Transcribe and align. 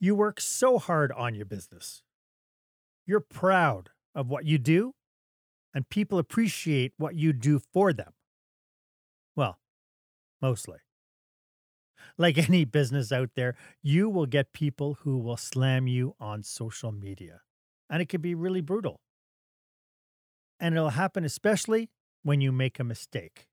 You 0.00 0.14
work 0.14 0.40
so 0.40 0.78
hard 0.78 1.12
on 1.12 1.34
your 1.34 1.44
business. 1.44 2.02
You're 3.06 3.20
proud 3.20 3.90
of 4.14 4.28
what 4.28 4.46
you 4.46 4.56
do, 4.56 4.94
and 5.74 5.88
people 5.88 6.18
appreciate 6.18 6.94
what 6.96 7.14
you 7.14 7.34
do 7.34 7.60
for 7.72 7.92
them. 7.92 8.14
Well, 9.36 9.58
mostly. 10.40 10.78
Like 12.16 12.38
any 12.48 12.64
business 12.64 13.12
out 13.12 13.30
there, 13.36 13.56
you 13.82 14.08
will 14.08 14.26
get 14.26 14.54
people 14.54 14.94
who 15.02 15.18
will 15.18 15.36
slam 15.36 15.86
you 15.86 16.14
on 16.18 16.42
social 16.42 16.92
media, 16.92 17.42
and 17.90 18.00
it 18.00 18.08
can 18.08 18.22
be 18.22 18.34
really 18.34 18.62
brutal. 18.62 19.00
And 20.58 20.74
it'll 20.74 20.90
happen 20.90 21.24
especially 21.24 21.90
when 22.22 22.40
you 22.40 22.52
make 22.52 22.78
a 22.78 22.84
mistake. 22.84 23.48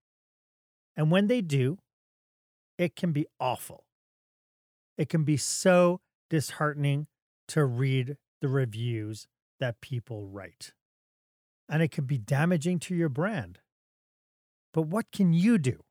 And 0.95 1.11
when 1.11 1.27
they 1.27 1.41
do, 1.41 1.79
it 2.77 2.95
can 2.95 3.11
be 3.11 3.27
awful. 3.39 3.84
It 4.98 5.09
can 5.09 5.23
be 5.23 5.38
so 5.38 6.02
disheartening 6.29 7.07
to 7.47 7.63
read 7.65 8.17
the 8.41 8.47
reviews 8.47 9.27
that 9.59 9.81
people 9.81 10.27
write. 10.27 10.73
And 11.69 11.81
it 11.81 11.91
can 11.91 12.05
be 12.05 12.18
damaging 12.18 12.79
to 12.79 12.95
your 12.95 13.09
brand. 13.09 13.59
But 14.73 14.83
what 14.83 15.11
can 15.11 15.33
you 15.33 15.57
do? 15.57 15.83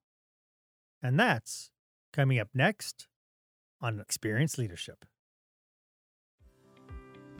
And 1.02 1.18
that's 1.18 1.70
coming 2.12 2.38
up 2.38 2.48
next 2.54 3.08
on 3.80 4.00
Experience 4.00 4.58
Leadership. 4.58 5.04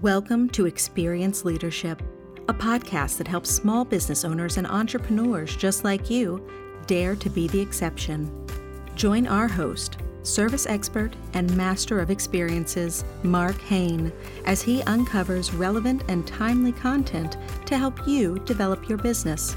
Welcome 0.02 0.50
to 0.50 0.66
Experience 0.66 1.44
Leadership, 1.44 2.02
a 2.48 2.54
podcast 2.54 3.16
that 3.18 3.28
helps 3.28 3.50
small 3.50 3.84
business 3.84 4.24
owners 4.24 4.56
and 4.58 4.66
entrepreneurs 4.66 5.56
just 5.56 5.84
like 5.84 6.10
you 6.10 6.46
dare 6.86 7.16
to 7.16 7.28
be 7.30 7.48
the 7.48 7.60
exception. 7.60 8.46
Join 8.94 9.26
our 9.26 9.48
host, 9.48 9.98
service 10.26 10.66
expert 10.66 11.14
and 11.34 11.56
master 11.56 12.00
of 12.00 12.10
experiences, 12.10 13.04
Mark 13.22 13.60
Hain, 13.62 14.12
as 14.44 14.60
he 14.60 14.82
uncovers 14.82 15.54
relevant 15.54 16.02
and 16.08 16.26
timely 16.26 16.72
content 16.72 17.36
to 17.66 17.78
help 17.78 18.06
you 18.06 18.38
develop 18.40 18.88
your 18.88 18.98
business. 18.98 19.56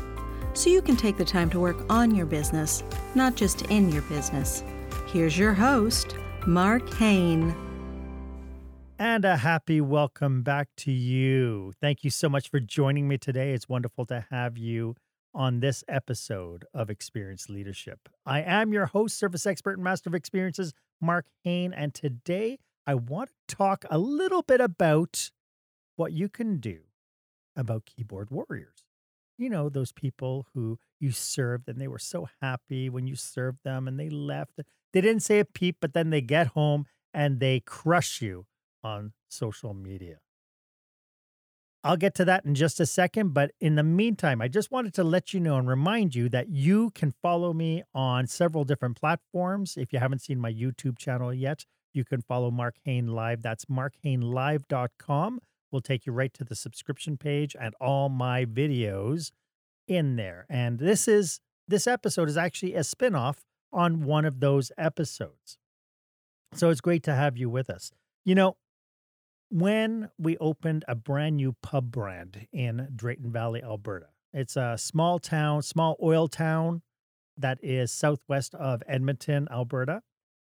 So 0.53 0.69
you 0.69 0.81
can 0.81 0.95
take 0.95 1.17
the 1.17 1.25
time 1.25 1.49
to 1.51 1.59
work 1.59 1.77
on 1.89 2.13
your 2.13 2.25
business, 2.25 2.83
not 3.15 3.35
just 3.35 3.63
in 3.63 3.89
your 3.89 4.01
business. 4.03 4.63
Here's 5.07 5.37
your 5.37 5.53
host, 5.53 6.15
Mark 6.45 6.93
Hain. 6.93 7.55
And 8.97 9.23
a 9.23 9.37
happy 9.37 9.79
welcome 9.79 10.43
back 10.43 10.67
to 10.77 10.91
you. 10.91 11.71
Thank 11.79 12.03
you 12.03 12.09
so 12.09 12.27
much 12.27 12.49
for 12.49 12.59
joining 12.59 13.07
me 13.07 13.17
today. 13.17 13.53
It's 13.53 13.69
wonderful 13.69 14.05
to 14.07 14.25
have 14.29 14.57
you 14.57 14.95
on 15.33 15.59
this 15.59 15.83
episode 15.87 16.65
of 16.73 16.89
Experience 16.89 17.49
Leadership. 17.49 18.09
I 18.25 18.41
am 18.41 18.73
your 18.73 18.87
host, 18.87 19.17
service 19.17 19.45
expert 19.45 19.73
and 19.73 19.83
master 19.83 20.09
of 20.09 20.15
experiences, 20.15 20.73
Mark 21.01 21.27
Hain, 21.43 21.73
and 21.73 21.93
today 21.93 22.59
I 22.87 22.95
want 22.95 23.29
to 23.47 23.55
talk 23.55 23.85
a 23.89 23.97
little 23.97 24.41
bit 24.41 24.61
about 24.61 25.31
what 25.95 26.11
you 26.11 26.29
can 26.29 26.57
do 26.57 26.79
about 27.55 27.85
keyboard 27.85 28.31
warriors. 28.31 28.85
You 29.37 29.49
know, 29.49 29.69
those 29.69 29.91
people 29.91 30.47
who 30.53 30.79
you 30.99 31.11
served 31.11 31.69
and 31.69 31.79
they 31.79 31.87
were 31.87 31.99
so 31.99 32.27
happy 32.41 32.89
when 32.89 33.07
you 33.07 33.15
served 33.15 33.59
them 33.63 33.87
and 33.87 33.99
they 33.99 34.09
left. 34.09 34.59
They 34.91 35.01
didn't 35.01 35.21
say 35.21 35.39
a 35.39 35.45
peep, 35.45 35.77
but 35.79 35.93
then 35.93 36.09
they 36.09 36.21
get 36.21 36.47
home 36.47 36.85
and 37.13 37.39
they 37.39 37.59
crush 37.61 38.21
you 38.21 38.45
on 38.83 39.13
social 39.29 39.73
media. 39.73 40.17
I'll 41.83 41.97
get 41.97 42.13
to 42.15 42.25
that 42.25 42.45
in 42.45 42.55
just 42.55 42.79
a 42.79 42.85
second. 42.85 43.33
But 43.33 43.51
in 43.61 43.75
the 43.75 43.83
meantime, 43.83 44.41
I 44.41 44.47
just 44.47 44.71
wanted 44.71 44.93
to 44.95 45.03
let 45.03 45.33
you 45.33 45.39
know 45.39 45.57
and 45.57 45.67
remind 45.67 46.13
you 46.15 46.29
that 46.29 46.49
you 46.49 46.91
can 46.91 47.13
follow 47.21 47.53
me 47.53 47.83
on 47.93 48.27
several 48.27 48.65
different 48.65 48.97
platforms. 48.99 49.77
If 49.77 49.93
you 49.93 49.99
haven't 49.99 50.19
seen 50.19 50.39
my 50.39 50.51
YouTube 50.51 50.97
channel 50.97 51.33
yet, 51.33 51.65
you 51.93 52.03
can 52.03 52.21
follow 52.21 52.51
Mark 52.51 52.75
Hain 52.83 53.07
Live. 53.07 53.41
That's 53.41 53.65
markhainlive.com. 53.65 55.39
We'll 55.71 55.81
take 55.81 56.05
you 56.05 56.13
right 56.13 56.33
to 56.33 56.43
the 56.43 56.55
subscription 56.55 57.17
page 57.17 57.55
and 57.59 57.75
all 57.79 58.09
my 58.09 58.45
videos 58.45 59.31
in 59.87 60.15
there. 60.15 60.45
And 60.49 60.79
this 60.79 61.07
is 61.07 61.39
this 61.67 61.87
episode 61.87 62.29
is 62.29 62.37
actually 62.37 62.73
a 62.73 62.83
spin-off 62.83 63.45
on 63.71 64.03
one 64.03 64.25
of 64.25 64.39
those 64.39 64.71
episodes. 64.77 65.57
So 66.53 66.69
it's 66.69 66.81
great 66.81 67.03
to 67.03 67.13
have 67.13 67.37
you 67.37 67.49
with 67.49 67.69
us. 67.69 67.91
You 68.25 68.35
know, 68.35 68.57
when 69.49 70.09
we 70.17 70.37
opened 70.37 70.85
a 70.87 70.95
brand 70.95 71.37
new 71.37 71.55
pub 71.61 71.91
brand 71.91 72.47
in 72.51 72.87
Drayton 72.95 73.31
Valley, 73.31 73.63
Alberta. 73.63 74.07
It's 74.31 74.55
a 74.55 74.77
small 74.77 75.19
town, 75.19 75.63
small 75.63 75.97
oil 76.01 76.27
town 76.27 76.83
that 77.37 77.57
is 77.63 77.91
southwest 77.91 78.53
of 78.55 78.83
Edmonton, 78.87 79.47
Alberta. 79.51 80.01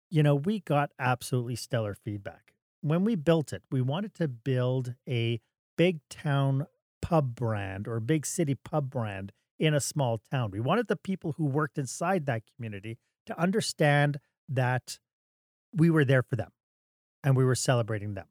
You 0.09 0.23
know, 0.23 0.35
we 0.35 0.59
got 0.59 0.91
absolutely 0.99 1.55
stellar 1.55 1.95
feedback. 1.95 2.53
When 2.81 3.03
we 3.03 3.15
built 3.15 3.53
it, 3.53 3.63
we 3.71 3.81
wanted 3.81 4.13
to 4.15 4.27
build 4.27 4.95
a 5.07 5.39
big 5.77 5.99
town 6.09 6.67
pub 7.01 7.35
brand 7.35 7.87
or 7.87 7.99
big 7.99 8.25
city 8.25 8.55
pub 8.55 8.89
brand 8.89 9.31
in 9.57 9.73
a 9.73 9.79
small 9.79 10.21
town. 10.31 10.51
We 10.51 10.59
wanted 10.59 10.87
the 10.87 10.95
people 10.95 11.33
who 11.37 11.45
worked 11.45 11.77
inside 11.77 12.25
that 12.25 12.43
community 12.55 12.97
to 13.25 13.39
understand 13.39 14.19
that 14.49 14.99
we 15.73 15.89
were 15.89 16.05
there 16.05 16.23
for 16.23 16.35
them 16.35 16.51
and 17.23 17.35
we 17.35 17.45
were 17.45 17.55
celebrating 17.55 18.13
them. 18.13 18.27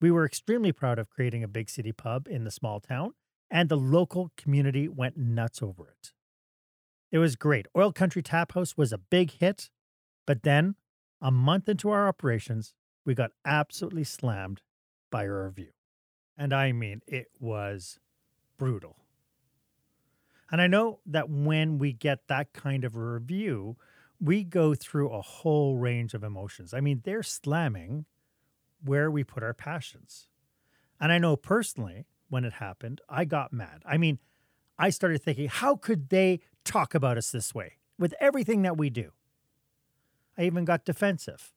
We 0.00 0.10
were 0.10 0.24
extremely 0.24 0.72
proud 0.72 0.98
of 0.98 1.10
creating 1.10 1.42
a 1.42 1.48
big 1.48 1.68
city 1.68 1.92
pub 1.92 2.28
in 2.28 2.44
the 2.44 2.50
small 2.50 2.80
town, 2.80 3.14
and 3.50 3.68
the 3.68 3.76
local 3.76 4.30
community 4.36 4.88
went 4.88 5.16
nuts 5.16 5.62
over 5.62 5.88
it. 5.88 6.12
It 7.10 7.18
was 7.18 7.36
great. 7.36 7.66
Oil 7.76 7.92
Country 7.92 8.22
Tap 8.22 8.52
House 8.52 8.76
was 8.76 8.92
a 8.92 8.98
big 8.98 9.32
hit, 9.32 9.70
but 10.26 10.42
then, 10.42 10.76
a 11.20 11.30
month 11.30 11.68
into 11.68 11.90
our 11.90 12.06
operations, 12.06 12.74
we 13.04 13.14
got 13.14 13.32
absolutely 13.44 14.04
slammed 14.04 14.62
by 15.10 15.24
a 15.24 15.32
review. 15.32 15.72
And 16.36 16.52
I 16.52 16.72
mean, 16.72 17.00
it 17.06 17.28
was 17.40 17.98
brutal. 18.58 18.96
And 20.50 20.60
I 20.60 20.66
know 20.66 21.00
that 21.06 21.28
when 21.28 21.78
we 21.78 21.92
get 21.92 22.28
that 22.28 22.52
kind 22.52 22.84
of 22.84 22.94
a 22.94 23.00
review, 23.00 23.76
we 24.20 24.44
go 24.44 24.74
through 24.74 25.10
a 25.10 25.20
whole 25.20 25.76
range 25.76 26.14
of 26.14 26.22
emotions. 26.22 26.72
I 26.72 26.80
mean, 26.80 27.02
they're 27.04 27.22
slamming 27.22 28.04
where 28.84 29.10
we 29.10 29.24
put 29.24 29.42
our 29.42 29.54
passions. 29.54 30.28
And 31.00 31.12
I 31.12 31.18
know 31.18 31.36
personally, 31.36 32.06
when 32.28 32.44
it 32.44 32.54
happened, 32.54 33.00
I 33.08 33.24
got 33.24 33.52
mad. 33.52 33.82
I 33.84 33.96
mean, 33.96 34.18
I 34.78 34.90
started 34.90 35.22
thinking, 35.22 35.48
how 35.48 35.76
could 35.76 36.08
they 36.08 36.40
talk 36.64 36.94
about 36.94 37.18
us 37.18 37.30
this 37.30 37.54
way 37.54 37.78
with 37.98 38.14
everything 38.20 38.62
that 38.62 38.76
we 38.76 38.90
do? 38.90 39.12
I 40.36 40.44
even 40.44 40.64
got 40.64 40.84
defensive. 40.84 41.52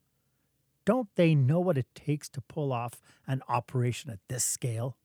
Don't 0.86 1.10
they 1.16 1.36
know 1.36 1.60
what 1.60 1.78
it 1.78 1.88
takes 1.94 2.28
to 2.30 2.42
pull 2.42 2.74
off 2.74 3.02
an 3.28 3.42
operation 3.48 4.10
at 4.10 4.20
this 4.28 4.44
scale? 4.44 4.98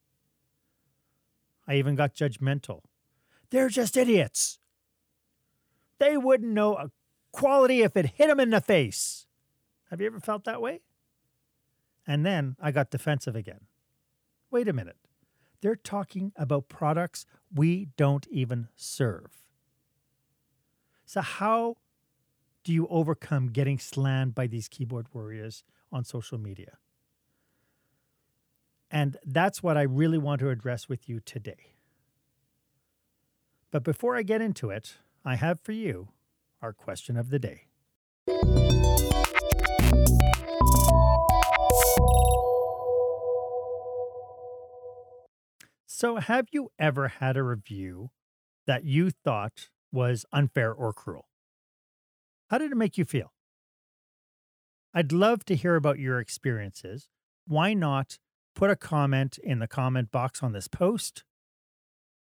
I 1.69 1.75
even 1.75 1.95
got 1.95 2.15
judgmental. 2.15 2.83
They're 3.51 3.69
just 3.69 3.97
idiots. 3.97 4.59
They 5.99 6.17
wouldn't 6.17 6.53
know 6.53 6.75
a 6.77 6.91
quality 7.33 7.83
if 7.83 7.97
it 7.97 8.13
hit 8.15 8.29
them 8.29 8.41
in 8.41 8.51
the 8.51 8.61
face. 8.61 9.27
Have 9.91 10.01
you 10.01 10.07
ever 10.07 10.21
felt 10.21 10.45
that 10.45 10.63
way? 10.63 10.81
And 12.07 12.25
then 12.25 12.57
I 12.61 12.71
got 12.71 12.91
defensive 12.91 13.35
again. 13.35 13.67
Wait 14.51 14.69
a 14.69 14.73
minute. 14.73 14.97
They're 15.61 15.77
talking 15.77 16.33
about 16.37 16.69
products 16.69 17.27
we 17.53 17.89
don't 17.97 18.27
even 18.29 18.69
serve. 18.77 19.43
So, 21.05 21.21
how 21.21 21.77
do 22.65 22.73
you 22.73 22.87
overcome 22.89 23.49
getting 23.49 23.79
slammed 23.79 24.35
by 24.35 24.47
these 24.47 24.69
keyboard 24.69 25.07
warriors 25.13 25.65
on 25.93 26.05
social 26.05 26.39
media? 26.39 26.79
And 28.91 29.17
that's 29.25 29.63
what 29.63 29.77
I 29.77 29.83
really 29.83 30.19
want 30.19 30.41
to 30.41 30.51
address 30.51 30.89
with 30.89 31.09
you 31.09 31.21
today. 31.21 31.75
But 33.71 33.83
before 33.83 34.17
I 34.17 34.23
get 34.23 34.41
into 34.41 34.71
it, 34.71 34.95
I 35.25 35.37
have 35.37 35.61
for 35.61 35.73
you 35.73 36.09
our 36.63 36.73
question 36.73 37.17
of 37.17 37.31
the 37.31 37.39
day. 37.39 37.67
So, 45.99 46.17
have 46.17 46.49
you 46.53 46.73
ever 46.79 47.09
had 47.09 47.39
a 47.39 47.43
review 47.43 48.11
that 48.67 48.85
you 48.85 49.11
thought 49.11 49.71
was 49.91 50.27
unfair 50.31 50.71
or 50.71 50.93
cruel? 50.93 51.31
How 52.51 52.59
did 52.59 52.71
it 52.71 52.77
make 52.77 52.99
you 52.99 53.07
feel? 53.07 53.33
I'd 54.93 55.11
love 55.11 55.47
to 55.47 55.57
hear 55.57 55.75
about 55.75 55.99
your 55.99 56.21
experiences. 56.21 57.09
Why 57.47 57.73
not 57.73 58.19
put 58.55 58.69
a 58.69 58.77
comment 58.77 59.39
in 59.43 59.59
the 59.59 59.67
comment 59.67 60.11
box 60.11 60.43
on 60.43 60.53
this 60.53 60.69
post? 60.69 61.25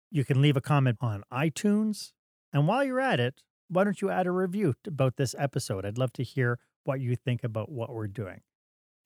You 0.08 0.24
can 0.24 0.40
leave 0.40 0.56
a 0.56 0.60
comment 0.60 0.98
on 1.00 1.24
iTunes. 1.32 2.12
And 2.52 2.68
while 2.68 2.84
you're 2.84 3.00
at 3.00 3.18
it, 3.18 3.42
why 3.66 3.82
don't 3.82 4.00
you 4.00 4.08
add 4.08 4.28
a 4.28 4.30
review 4.30 4.74
about 4.86 5.16
this 5.16 5.34
episode? 5.36 5.84
I'd 5.84 5.98
love 5.98 6.12
to 6.12 6.22
hear 6.22 6.60
what 6.84 7.00
you 7.00 7.16
think 7.16 7.42
about 7.42 7.72
what 7.72 7.92
we're 7.92 8.06
doing. 8.06 8.42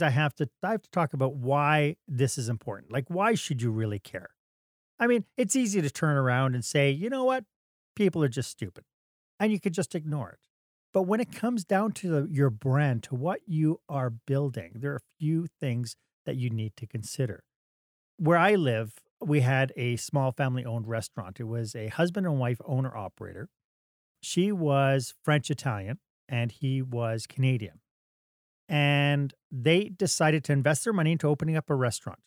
I 0.03 0.11
have 0.11 0.35
to 0.35 0.50
I 0.62 0.73
have 0.73 0.82
to 0.82 0.91
talk 0.91 1.14
about 1.14 1.37
why 1.37 1.97
this 2.06 2.37
is 2.37 2.50
important. 2.50 2.93
Like 2.93 3.06
why 3.09 3.32
should 3.32 3.62
you 3.62 3.71
really 3.71 3.99
care? 3.99 4.29
I 5.00 5.06
mean, 5.06 5.25
it's 5.37 5.56
easy 5.56 5.81
to 5.81 5.91
turn 5.91 6.17
around 6.17 6.55
and 6.55 6.65
say, 6.65 6.91
you 6.91 7.09
know 7.09 7.25
what? 7.25 7.45
People 7.95 8.23
are 8.23 8.29
just 8.29 8.50
stupid. 8.50 8.85
And 9.41 9.53
you 9.53 9.61
could 9.61 9.75
just 9.75 9.95
ignore 9.95 10.31
it. 10.31 10.41
But 10.93 11.03
when 11.03 11.21
it 11.21 11.33
comes 11.33 11.65
down 11.65 11.93
to 11.93 12.09
the, 12.09 12.29
your 12.31 12.50
brand, 12.50 13.03
to 13.05 13.15
what 13.15 13.41
you 13.47 13.81
are 13.89 14.11
building, 14.11 14.73
there 14.77 14.93
are 14.93 14.97
a 14.97 15.19
few 15.21 15.47
things 15.61 15.97
that 16.27 16.37
you 16.37 16.50
need 16.50 16.77
to 16.77 16.87
consider. 16.87 17.45
Where 18.17 18.39
I 18.39 18.55
live, 18.55 18.95
we 19.21 19.41
had 19.41 19.73
a 19.77 19.97
small 19.97 20.33
family 20.33 20.65
owned 20.65 20.89
restaurant. 20.89 21.39
It 21.41 21.45
was 21.45 21.75
a 21.75 21.89
husband 21.89 22.27
and 22.27 22.39
wife 22.39 22.61
owner 22.65 22.97
operator. 22.97 23.49
She 24.21 24.50
was 24.50 25.15
French 25.23 25.50
Italian 25.50 25.99
and 26.29 26.50
he 26.50 26.83
was 26.83 27.27
Canadian. 27.27 27.81
And 28.69 29.33
they 29.50 29.89
decided 29.89 30.45
to 30.45 30.53
invest 30.53 30.85
their 30.85 30.93
money 30.93 31.12
into 31.12 31.29
opening 31.29 31.56
up 31.56 31.71
a 31.71 31.75
restaurant. 31.75 32.19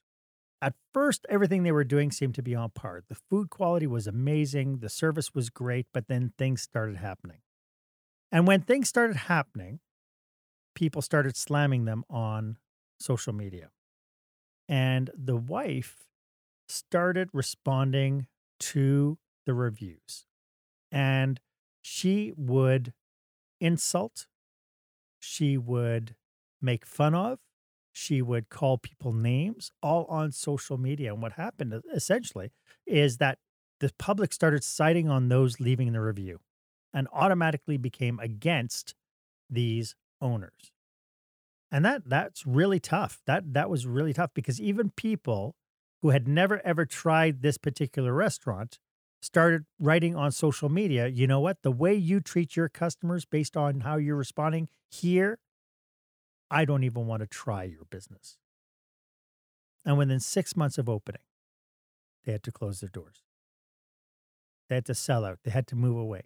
At 0.61 0.75
first, 0.93 1.25
everything 1.27 1.63
they 1.63 1.71
were 1.71 1.83
doing 1.83 2.11
seemed 2.11 2.35
to 2.35 2.43
be 2.43 2.53
on 2.53 2.69
par. 2.69 3.01
The 3.07 3.15
food 3.15 3.49
quality 3.49 3.87
was 3.87 4.05
amazing, 4.05 4.77
the 4.77 4.89
service 4.89 5.33
was 5.33 5.49
great, 5.49 5.87
but 5.91 6.07
then 6.07 6.33
things 6.37 6.61
started 6.61 6.97
happening. 6.97 7.39
And 8.31 8.45
when 8.45 8.61
things 8.61 8.87
started 8.87 9.15
happening, 9.15 9.79
people 10.75 11.01
started 11.01 11.35
slamming 11.35 11.85
them 11.85 12.03
on 12.09 12.57
social 12.99 13.33
media. 13.33 13.71
And 14.69 15.09
the 15.17 15.35
wife 15.35 16.05
started 16.69 17.29
responding 17.33 18.27
to 18.59 19.17
the 19.45 19.53
reviews. 19.53 20.25
And 20.91 21.39
she 21.81 22.31
would 22.37 22.93
insult, 23.59 24.27
she 25.19 25.57
would 25.57 26.15
make 26.61 26.85
fun 26.85 27.15
of, 27.15 27.39
she 27.91 28.21
would 28.21 28.49
call 28.49 28.77
people 28.77 29.13
names 29.13 29.71
all 29.81 30.05
on 30.05 30.31
social 30.31 30.77
media. 30.77 31.13
And 31.13 31.21
what 31.21 31.33
happened 31.33 31.81
essentially 31.93 32.51
is 32.85 33.17
that 33.17 33.38
the 33.79 33.91
public 33.97 34.33
started 34.33 34.63
citing 34.63 35.09
on 35.09 35.29
those 35.29 35.59
leaving 35.59 35.91
the 35.91 36.01
review 36.01 36.39
and 36.93 37.07
automatically 37.13 37.77
became 37.77 38.19
against 38.19 38.95
these 39.49 39.95
owners. 40.21 40.71
And 41.71 41.85
that 41.85 42.03
that's 42.05 42.45
really 42.45 42.79
tough. 42.79 43.21
That 43.25 43.53
that 43.53 43.69
was 43.69 43.88
really 43.88 44.13
tough 44.13 44.31
because 44.33 44.59
even 44.59 44.91
people 44.91 45.55
who 46.01 46.09
had 46.09 46.27
never 46.27 46.61
ever 46.65 46.85
tried 46.85 47.41
this 47.41 47.57
particular 47.57 48.13
restaurant 48.13 48.77
started 49.21 49.65
writing 49.79 50.15
on 50.15 50.31
social 50.31 50.67
media, 50.69 51.07
you 51.07 51.27
know 51.27 51.39
what? 51.39 51.61
The 51.61 51.71
way 51.71 51.94
you 51.94 52.19
treat 52.19 52.55
your 52.55 52.69
customers 52.69 53.23
based 53.23 53.55
on 53.55 53.81
how 53.81 53.97
you're 53.97 54.15
responding 54.15 54.67
here, 54.89 55.39
I 56.51 56.65
don't 56.65 56.83
even 56.83 57.07
want 57.07 57.21
to 57.21 57.27
try 57.27 57.63
your 57.63 57.86
business. 57.89 58.38
And 59.86 59.98
within 59.98 60.19
six 60.19 60.56
months 60.56 60.77
of 60.77 60.89
opening, 60.89 61.21
they 62.25 62.33
had 62.33 62.44
to 62.44 62.51
close 62.51 62.81
their 62.81 62.89
doors. 62.89 63.24
They 64.69 64.75
had 64.75 64.86
to 64.86 64.94
sell 64.94 65.25
out. 65.25 65.39
They 65.44 65.51
had 65.51 65.65
to 65.68 65.75
move 65.75 65.98
away 65.98 66.24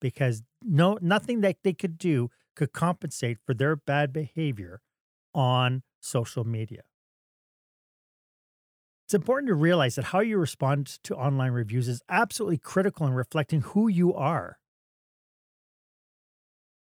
because 0.00 0.42
no 0.62 0.98
nothing 1.00 1.40
that 1.40 1.56
they 1.62 1.72
could 1.72 1.96
do 1.96 2.30
could 2.54 2.72
compensate 2.72 3.38
for 3.46 3.54
their 3.54 3.76
bad 3.76 4.12
behavior 4.12 4.82
on 5.32 5.82
social 6.00 6.44
media. 6.44 6.82
It's 9.06 9.14
important 9.14 9.48
to 9.48 9.54
realize 9.54 9.94
that 9.94 10.06
how 10.06 10.20
you 10.20 10.36
respond 10.36 10.86
to 11.04 11.14
online 11.14 11.52
reviews 11.52 11.86
is 11.86 12.02
absolutely 12.08 12.58
critical 12.58 13.06
in 13.06 13.12
reflecting 13.12 13.60
who 13.60 13.86
you 13.86 14.12
are. 14.12 14.58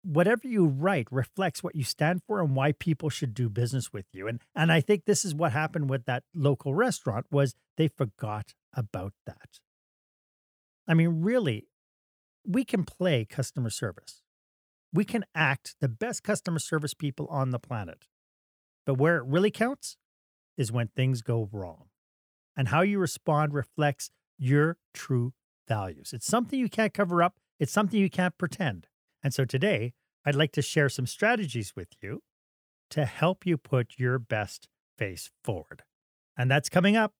Whatever 0.05 0.47
you 0.47 0.67
write 0.67 1.07
reflects 1.09 1.63
what 1.63 1.75
you 1.75 1.83
stand 1.83 2.21
for 2.27 2.39
and 2.39 2.55
why 2.55 2.73
people 2.73 3.09
should 3.09 3.33
do 3.33 3.49
business 3.49 3.91
with 3.91 4.05
you. 4.13 4.27
And 4.27 4.39
and 4.55 4.71
I 4.71 4.79
think 4.79 5.05
this 5.05 5.25
is 5.25 5.33
what 5.33 5.51
happened 5.51 5.89
with 5.89 6.05
that 6.05 6.23
local 6.35 6.75
restaurant 6.75 7.25
was 7.31 7.55
they 7.75 7.87
forgot 7.87 8.53
about 8.71 9.13
that. 9.25 9.59
I 10.87 10.93
mean, 10.93 11.21
really, 11.21 11.69
we 12.45 12.63
can 12.63 12.83
play 12.83 13.25
customer 13.25 13.71
service. 13.71 14.21
We 14.93 15.05
can 15.05 15.25
act 15.33 15.75
the 15.81 15.89
best 15.89 16.23
customer 16.23 16.59
service 16.59 16.93
people 16.93 17.25
on 17.31 17.49
the 17.49 17.59
planet. 17.59 18.05
But 18.85 18.99
where 18.99 19.17
it 19.17 19.25
really 19.25 19.51
counts 19.51 19.97
is 20.55 20.71
when 20.71 20.89
things 20.89 21.23
go 21.23 21.49
wrong 21.51 21.85
and 22.55 22.67
how 22.67 22.81
you 22.81 22.99
respond 22.99 23.53
reflects 23.53 24.11
your 24.37 24.77
true 24.93 25.33
values. 25.67 26.13
It's 26.13 26.27
something 26.27 26.59
you 26.59 26.69
can't 26.69 26.93
cover 26.93 27.23
up, 27.23 27.35
it's 27.59 27.71
something 27.71 27.99
you 27.99 28.09
can't 28.09 28.37
pretend. 28.37 28.87
And 29.25 29.33
so 29.33 29.43
today, 29.43 29.93
I'd 30.23 30.35
like 30.35 30.51
to 30.51 30.61
share 30.61 30.87
some 30.87 31.07
strategies 31.07 31.73
with 31.75 31.87
you 31.99 32.21
to 32.91 33.05
help 33.05 33.43
you 33.43 33.57
put 33.57 33.93
your 33.97 34.19
best 34.19 34.67
face 34.99 35.31
forward. 35.43 35.81
And 36.37 36.51
that's 36.51 36.69
coming 36.69 36.95
up 36.95 37.13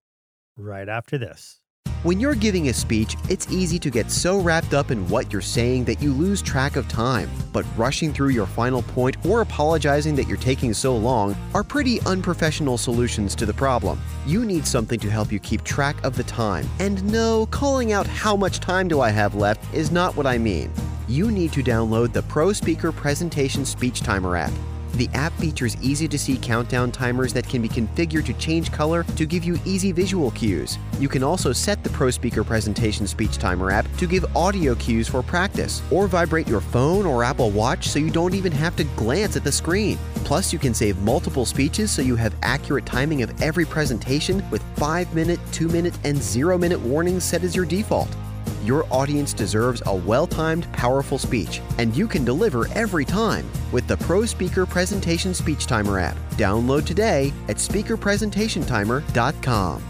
right 0.56 0.88
after 0.88 1.18
this. 1.18 1.62
When 2.04 2.20
you're 2.20 2.36
giving 2.36 2.70
a 2.70 2.74
speech, 2.74 3.18
it's 3.28 3.50
easy 3.50 3.80
to 3.80 3.90
get 3.90 4.12
so 4.12 4.40
wrapped 4.40 4.76
up 4.76 4.92
in 4.92 5.10
what 5.10 5.34
you're 5.34 5.42
saying 5.42 5.86
that 5.86 6.00
you 6.00 6.14
lose 6.14 6.44
track 6.44 6.76
of 6.76 6.88
time. 6.88 7.28
But 7.52 7.66
rushing 7.76 8.14
through 8.14 8.30
your 8.30 8.46
final 8.46 8.84
point 8.84 9.26
or 9.26 9.42
apologizing 9.42 10.16
that 10.18 10.28
you're 10.28 10.38
taking 10.38 10.76
so 10.76 10.96
long 10.96 11.36
are 11.56 11.64
pretty 11.64 12.02
unprofessional 12.02 12.78
solutions 12.78 13.34
to 13.34 13.48
the 13.48 13.54
problem. 13.54 14.00
You 14.28 14.46
need 14.46 14.68
something 14.68 15.00
to 15.00 15.10
help 15.10 15.32
you 15.32 15.40
keep 15.40 15.64
track 15.64 15.96
of 16.04 16.16
the 16.16 16.24
time. 16.26 16.70
And 16.78 17.04
no, 17.12 17.48
calling 17.48 17.94
out 17.94 18.06
how 18.06 18.36
much 18.36 18.60
time 18.60 18.88
do 18.88 19.02
I 19.02 19.10
have 19.10 19.34
left 19.34 19.74
is 19.74 19.90
not 19.90 20.16
what 20.16 20.28
I 20.28 20.38
mean. 20.38 20.72
You 21.08 21.30
need 21.30 21.54
to 21.54 21.62
download 21.62 22.14
the 22.14 22.24
Pro 22.24 22.52
Speaker 22.52 22.92
Presentation 22.92 23.64
Speech 23.64 24.02
Timer 24.02 24.36
app. 24.36 24.52
The 24.94 25.08
app 25.14 25.34
features 25.34 25.78
easy 25.80 26.08
to 26.08 26.18
see 26.18 26.36
countdown 26.36 26.92
timers 26.92 27.32
that 27.34 27.48
can 27.48 27.62
be 27.62 27.70
configured 27.70 28.26
to 28.26 28.34
change 28.34 28.72
color 28.72 29.04
to 29.04 29.26
give 29.28 29.44
you 29.44 29.60
easy 29.66 29.92
visual 29.92 30.32
cues. 30.32 30.80
You 31.00 31.08
can 31.08 31.22
also 31.22 31.54
set 31.54 31.84
the 31.84 31.92
ProSpeaker 31.92 32.44
Presentation 32.44 33.06
Speech 33.06 33.38
Timer 33.38 33.70
app 33.70 33.86
to 33.98 34.08
give 34.08 34.26
audio 34.36 34.74
cues 34.74 35.08
for 35.08 35.22
practice, 35.22 35.84
or 35.92 36.08
vibrate 36.08 36.48
your 36.48 36.62
phone 36.62 37.06
or 37.06 37.24
Apple 37.24 37.52
Watch 37.52 37.88
so 37.88 38.00
you 38.00 38.10
don't 38.10 38.34
even 38.34 38.52
have 38.54 38.76
to 38.78 38.84
glance 38.96 39.36
at 39.36 39.44
the 39.44 39.52
screen. 39.52 40.00
Plus, 40.24 40.52
you 40.52 40.58
can 40.58 40.74
save 40.74 40.98
multiple 41.04 41.46
speeches 41.46 41.92
so 41.92 42.02
you 42.02 42.16
have 42.16 42.34
accurate 42.42 42.88
timing 42.88 43.22
of 43.22 43.44
every 43.44 43.66
presentation 43.66 44.44
with 44.50 44.64
5 44.78 45.14
minute, 45.14 45.40
2 45.52 45.68
minute, 45.68 45.96
and 46.04 46.18
0 46.18 46.58
minute 46.58 46.80
warnings 46.80 47.24
set 47.24 47.44
as 47.44 47.56
your 47.56 47.66
default. 47.66 48.10
Your 48.66 48.86
audience 48.92 49.32
deserves 49.32 49.82
a 49.86 49.96
well 49.96 50.26
timed, 50.26 50.74
powerful 50.74 51.20
speech, 51.20 51.62
and 51.78 51.96
you 51.96 52.08
can 52.08 52.26
deliver 52.26 52.68
every 52.74 53.06
time 53.06 53.46
with 53.72 53.88
the 53.88 53.96
Pro 53.98 54.26
Speaker 54.26 54.66
Presentation 54.66 55.36
Speech 55.36 55.68
Timer 55.68 56.00
app. 56.00 56.18
Download 56.32 56.84
today 56.84 57.32
at 57.48 57.58
speakerpresentationtimer.com. 57.58 59.84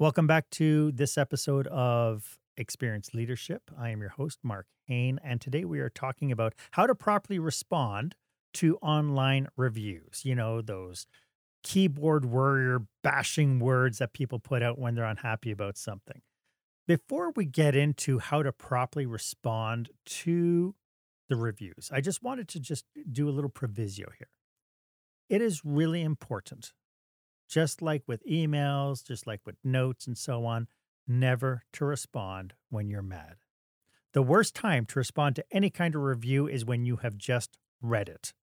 Welcome 0.00 0.26
back 0.26 0.50
to 0.50 0.90
this 0.90 1.16
episode 1.16 1.68
of 1.68 2.36
Experience 2.56 3.14
Leadership. 3.14 3.70
I 3.78 3.90
am 3.90 4.00
your 4.00 4.10
host, 4.10 4.40
Mark 4.42 4.66
Hain, 4.88 5.20
and 5.22 5.40
today 5.40 5.64
we 5.64 5.78
are 5.78 5.90
talking 5.90 6.32
about 6.32 6.54
how 6.72 6.88
to 6.88 6.96
properly 6.96 7.38
respond 7.38 8.16
to 8.54 8.78
online 8.78 9.46
reviews. 9.56 10.22
You 10.24 10.34
know, 10.34 10.60
those 10.60 11.06
keyboard 11.62 12.24
warrior 12.24 12.80
bashing 13.04 13.60
words 13.60 13.98
that 13.98 14.12
people 14.12 14.40
put 14.40 14.60
out 14.60 14.76
when 14.76 14.96
they're 14.96 15.04
unhappy 15.04 15.52
about 15.52 15.78
something. 15.78 16.20
Before 16.86 17.30
we 17.30 17.44
get 17.44 17.76
into 17.76 18.18
how 18.18 18.42
to 18.42 18.52
properly 18.52 19.06
respond 19.06 19.90
to 20.04 20.74
the 21.28 21.36
reviews, 21.36 21.90
I 21.92 22.00
just 22.00 22.22
wanted 22.22 22.48
to 22.48 22.60
just 22.60 22.86
do 23.10 23.28
a 23.28 23.30
little 23.30 23.50
proviso 23.50 24.06
here. 24.18 24.28
It 25.28 25.40
is 25.40 25.64
really 25.64 26.02
important, 26.02 26.72
just 27.48 27.82
like 27.82 28.02
with 28.08 28.26
emails, 28.26 29.06
just 29.06 29.28
like 29.28 29.40
with 29.46 29.54
notes 29.62 30.08
and 30.08 30.18
so 30.18 30.44
on, 30.44 30.66
never 31.06 31.62
to 31.74 31.84
respond 31.84 32.54
when 32.68 32.88
you're 32.88 33.00
mad. 33.00 33.36
The 34.12 34.22
worst 34.22 34.54
time 34.56 34.84
to 34.86 34.98
respond 34.98 35.36
to 35.36 35.44
any 35.52 35.70
kind 35.70 35.94
of 35.94 36.02
review 36.02 36.48
is 36.48 36.64
when 36.64 36.84
you 36.84 36.96
have 36.96 37.16
just 37.16 37.56
read 37.80 38.08
it. 38.08 38.34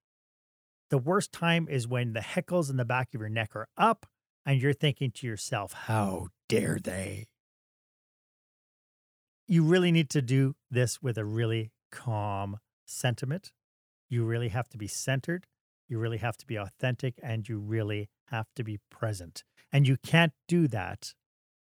The 0.89 0.97
worst 0.97 1.33
time 1.33 1.67
is 1.69 1.87
when 1.87 2.13
the 2.13 2.21
heckles 2.21 2.69
in 2.69 2.77
the 2.77 2.85
back 2.85 3.13
of 3.13 3.19
your 3.19 3.29
neck 3.29 3.55
are 3.55 3.67
up 3.77 4.05
and 4.45 4.61
you're 4.61 4.73
thinking 4.73 5.11
to 5.11 5.27
yourself, 5.27 5.73
how 5.73 6.29
dare 6.47 6.79
they? 6.81 7.27
You 9.49 9.63
really 9.63 9.91
need 9.91 10.11
to 10.11 10.21
do 10.21 10.55
this 10.69 11.01
with 11.01 11.17
a 11.17 11.25
really 11.25 11.71
calm 11.91 12.59
sentiment. 12.85 13.51
You 14.07 14.23
really 14.23 14.49
have 14.49 14.69
to 14.69 14.77
be 14.77 14.87
centered. 14.87 15.47
You 15.87 15.97
really 15.97 16.19
have 16.19 16.37
to 16.37 16.45
be 16.45 16.55
authentic 16.55 17.15
and 17.23 17.49
you 17.49 17.57
really 17.57 18.09
have 18.27 18.45
to 18.55 18.63
be 18.63 18.77
present. 18.91 19.43
And 19.73 19.87
you 19.87 19.97
can't 19.97 20.33
do 20.47 20.67
that 20.67 21.15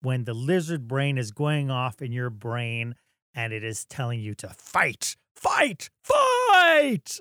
when 0.02 0.24
the 0.24 0.34
lizard 0.34 0.86
brain 0.86 1.16
is 1.16 1.30
going 1.30 1.70
off 1.70 2.02
in 2.02 2.12
your 2.12 2.28
brain 2.28 2.94
and 3.34 3.54
it 3.54 3.64
is 3.64 3.86
telling 3.86 4.20
you 4.20 4.34
to 4.34 4.48
fight, 4.50 5.16
fight, 5.34 5.88
fight. 6.04 7.20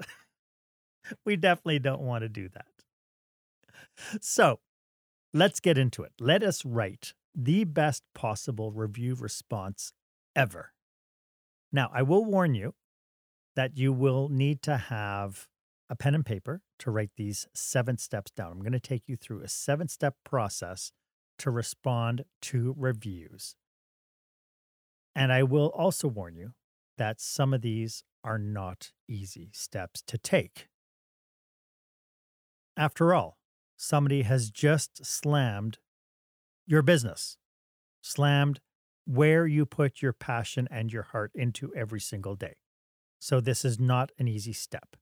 we 1.26 1.38
definitely 1.38 1.80
don't 1.80 2.02
want 2.02 2.24
to 2.24 2.30
do 2.30 2.50
that. 2.50 2.66
So 4.20 4.60
let's 5.34 5.62
get 5.62 5.78
into 5.78 6.04
it. 6.04 6.12
Let 6.20 6.44
us 6.44 6.66
write 6.66 7.14
the 7.34 7.64
best 7.64 8.04
possible 8.14 8.74
review 8.74 9.16
response 9.16 9.94
ever. 10.36 10.74
Now, 11.72 11.90
I 11.94 12.02
will 12.02 12.26
warn 12.26 12.54
you 12.54 12.74
that 13.56 13.78
you 13.78 13.94
will 13.94 14.30
need 14.30 14.62
to 14.64 14.78
have 14.78 15.48
a 15.90 15.96
pen 15.96 16.16
and 16.16 16.26
paper 16.26 16.62
to 16.80 16.92
write 16.92 17.12
these 17.18 17.48
seven 17.54 17.98
steps 17.98 18.32
down. 18.32 18.52
I'm 18.52 18.60
going 18.62 18.72
to 18.72 18.80
take 18.80 19.08
you 19.08 19.18
through 19.18 19.42
a 19.42 19.48
seven 19.48 19.88
step 19.88 20.16
process 20.24 20.92
to 21.40 21.52
respond 21.52 22.24
to 22.42 22.74
reviews. 22.78 23.56
And 25.16 25.34
I 25.34 25.44
will 25.44 25.68
also 25.68 26.08
warn 26.08 26.36
you 26.36 26.54
that 26.98 27.20
some 27.20 27.54
of 27.54 27.62
these 27.62 28.04
are 28.24 28.38
not 28.38 28.92
easy 29.08 29.50
steps 29.54 30.02
to 30.08 30.18
take. 30.18 30.68
After 32.78 33.14
all, 33.14 33.38
somebody 33.76 34.22
has 34.22 34.50
just 34.50 35.06
slammed 35.06 35.80
your 36.66 36.82
business, 36.82 37.38
slammed 38.02 38.62
where 39.06 39.48
you 39.48 39.66
put 39.66 40.02
your 40.02 40.14
passion 40.14 40.68
and 40.72 40.92
your 40.92 41.04
heart 41.04 41.32
into 41.36 41.74
every 41.76 42.00
single 42.00 42.36
day. 42.36 42.56
So, 43.20 43.40
this 43.40 43.64
is 43.64 43.80
not 43.80 44.12
an 44.18 44.28
easy 44.28 44.54
step. 44.54 44.96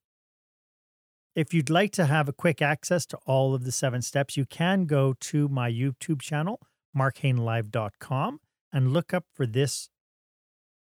If 1.35 1.53
you'd 1.53 1.69
like 1.69 1.91
to 1.93 2.05
have 2.05 2.27
a 2.27 2.33
quick 2.33 2.61
access 2.61 3.05
to 3.07 3.17
all 3.25 3.53
of 3.53 3.63
the 3.63 3.71
seven 3.71 4.01
steps, 4.01 4.35
you 4.35 4.45
can 4.45 4.85
go 4.85 5.13
to 5.21 5.47
my 5.47 5.71
YouTube 5.71 6.21
channel, 6.21 6.59
markhainlive.com, 6.97 8.39
and 8.73 8.91
look 8.91 9.13
up 9.13 9.25
for 9.33 9.45
this 9.45 9.89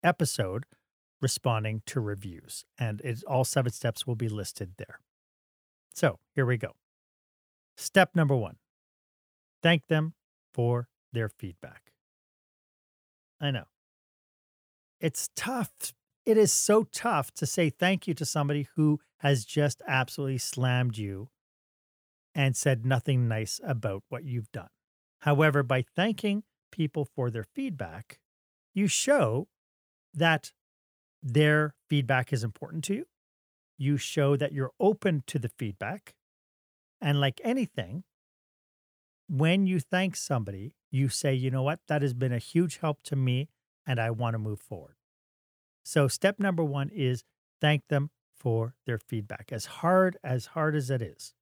episode 0.04 0.66
responding 1.22 1.84
to 1.86 2.00
reviews. 2.00 2.66
And 2.80 3.02
all 3.28 3.44
seven 3.44 3.72
steps 3.72 4.08
will 4.08 4.16
be 4.16 4.30
listed 4.30 4.74
there. 4.78 5.00
So 5.94 6.20
here 6.34 6.46
we 6.46 6.58
go. 6.58 6.72
Step 7.78 8.16
number 8.16 8.36
one 8.36 8.58
thank 9.62 9.88
them 9.88 10.14
for 10.54 10.88
their 11.14 11.30
feedback. 11.30 11.81
I 13.42 13.52
know. 13.52 13.66
It's 15.00 15.30
tough. 15.36 15.72
It 16.26 16.38
is 16.38 16.54
so 16.54 16.84
tough 16.84 17.32
to 17.34 17.48
say 17.48 17.72
thank 17.72 18.08
you 18.08 18.14
to 18.14 18.26
somebody 18.26 18.68
who 18.76 19.00
has 19.18 19.44
just 19.44 19.82
absolutely 19.88 20.38
slammed 20.38 20.98
you 20.98 21.30
and 22.36 22.56
said 22.56 22.86
nothing 22.86 23.28
nice 23.28 23.60
about 23.64 24.04
what 24.10 24.24
you've 24.24 24.52
done. 24.52 24.70
However, 25.22 25.64
by 25.64 25.84
thanking 25.96 26.44
people 26.72 27.06
for 27.16 27.32
their 27.32 27.44
feedback, 27.44 28.20
you 28.74 28.88
show 28.88 29.48
that 30.14 30.52
their 31.24 31.74
feedback 31.90 32.32
is 32.32 32.44
important 32.44 32.84
to 32.86 32.94
you. 32.94 33.06
You 33.78 33.98
show 33.98 34.36
that 34.36 34.54
you're 34.54 34.72
open 34.80 35.24
to 35.28 35.40
the 35.40 35.50
feedback. 35.50 36.14
And 37.02 37.20
like 37.20 37.42
anything, 37.44 38.04
when 39.28 39.66
you 39.66 39.80
thank 39.80 40.16
somebody, 40.16 40.76
you 40.92 41.10
say, 41.10 41.34
you 41.34 41.50
know 41.50 41.64
what, 41.64 41.80
that 41.88 42.02
has 42.02 42.14
been 42.14 42.34
a 42.34 42.38
huge 42.38 42.78
help 42.78 43.02
to 43.04 43.16
me 43.16 43.50
and 43.86 44.00
I 44.00 44.12
want 44.12 44.34
to 44.34 44.40
move 44.40 44.60
forward. 44.60 44.96
So, 45.84 46.08
step 46.08 46.40
number 46.40 46.64
one 46.64 46.90
is 46.94 47.24
thank 47.60 47.88
them 47.88 48.12
for 48.36 48.76
their 48.86 49.00
feedback, 49.00 49.50
as 49.52 49.66
hard 49.66 50.18
as 50.24 50.48
hard 50.48 50.76
as 50.76 50.90
it 50.90 51.02
is. 51.02 51.34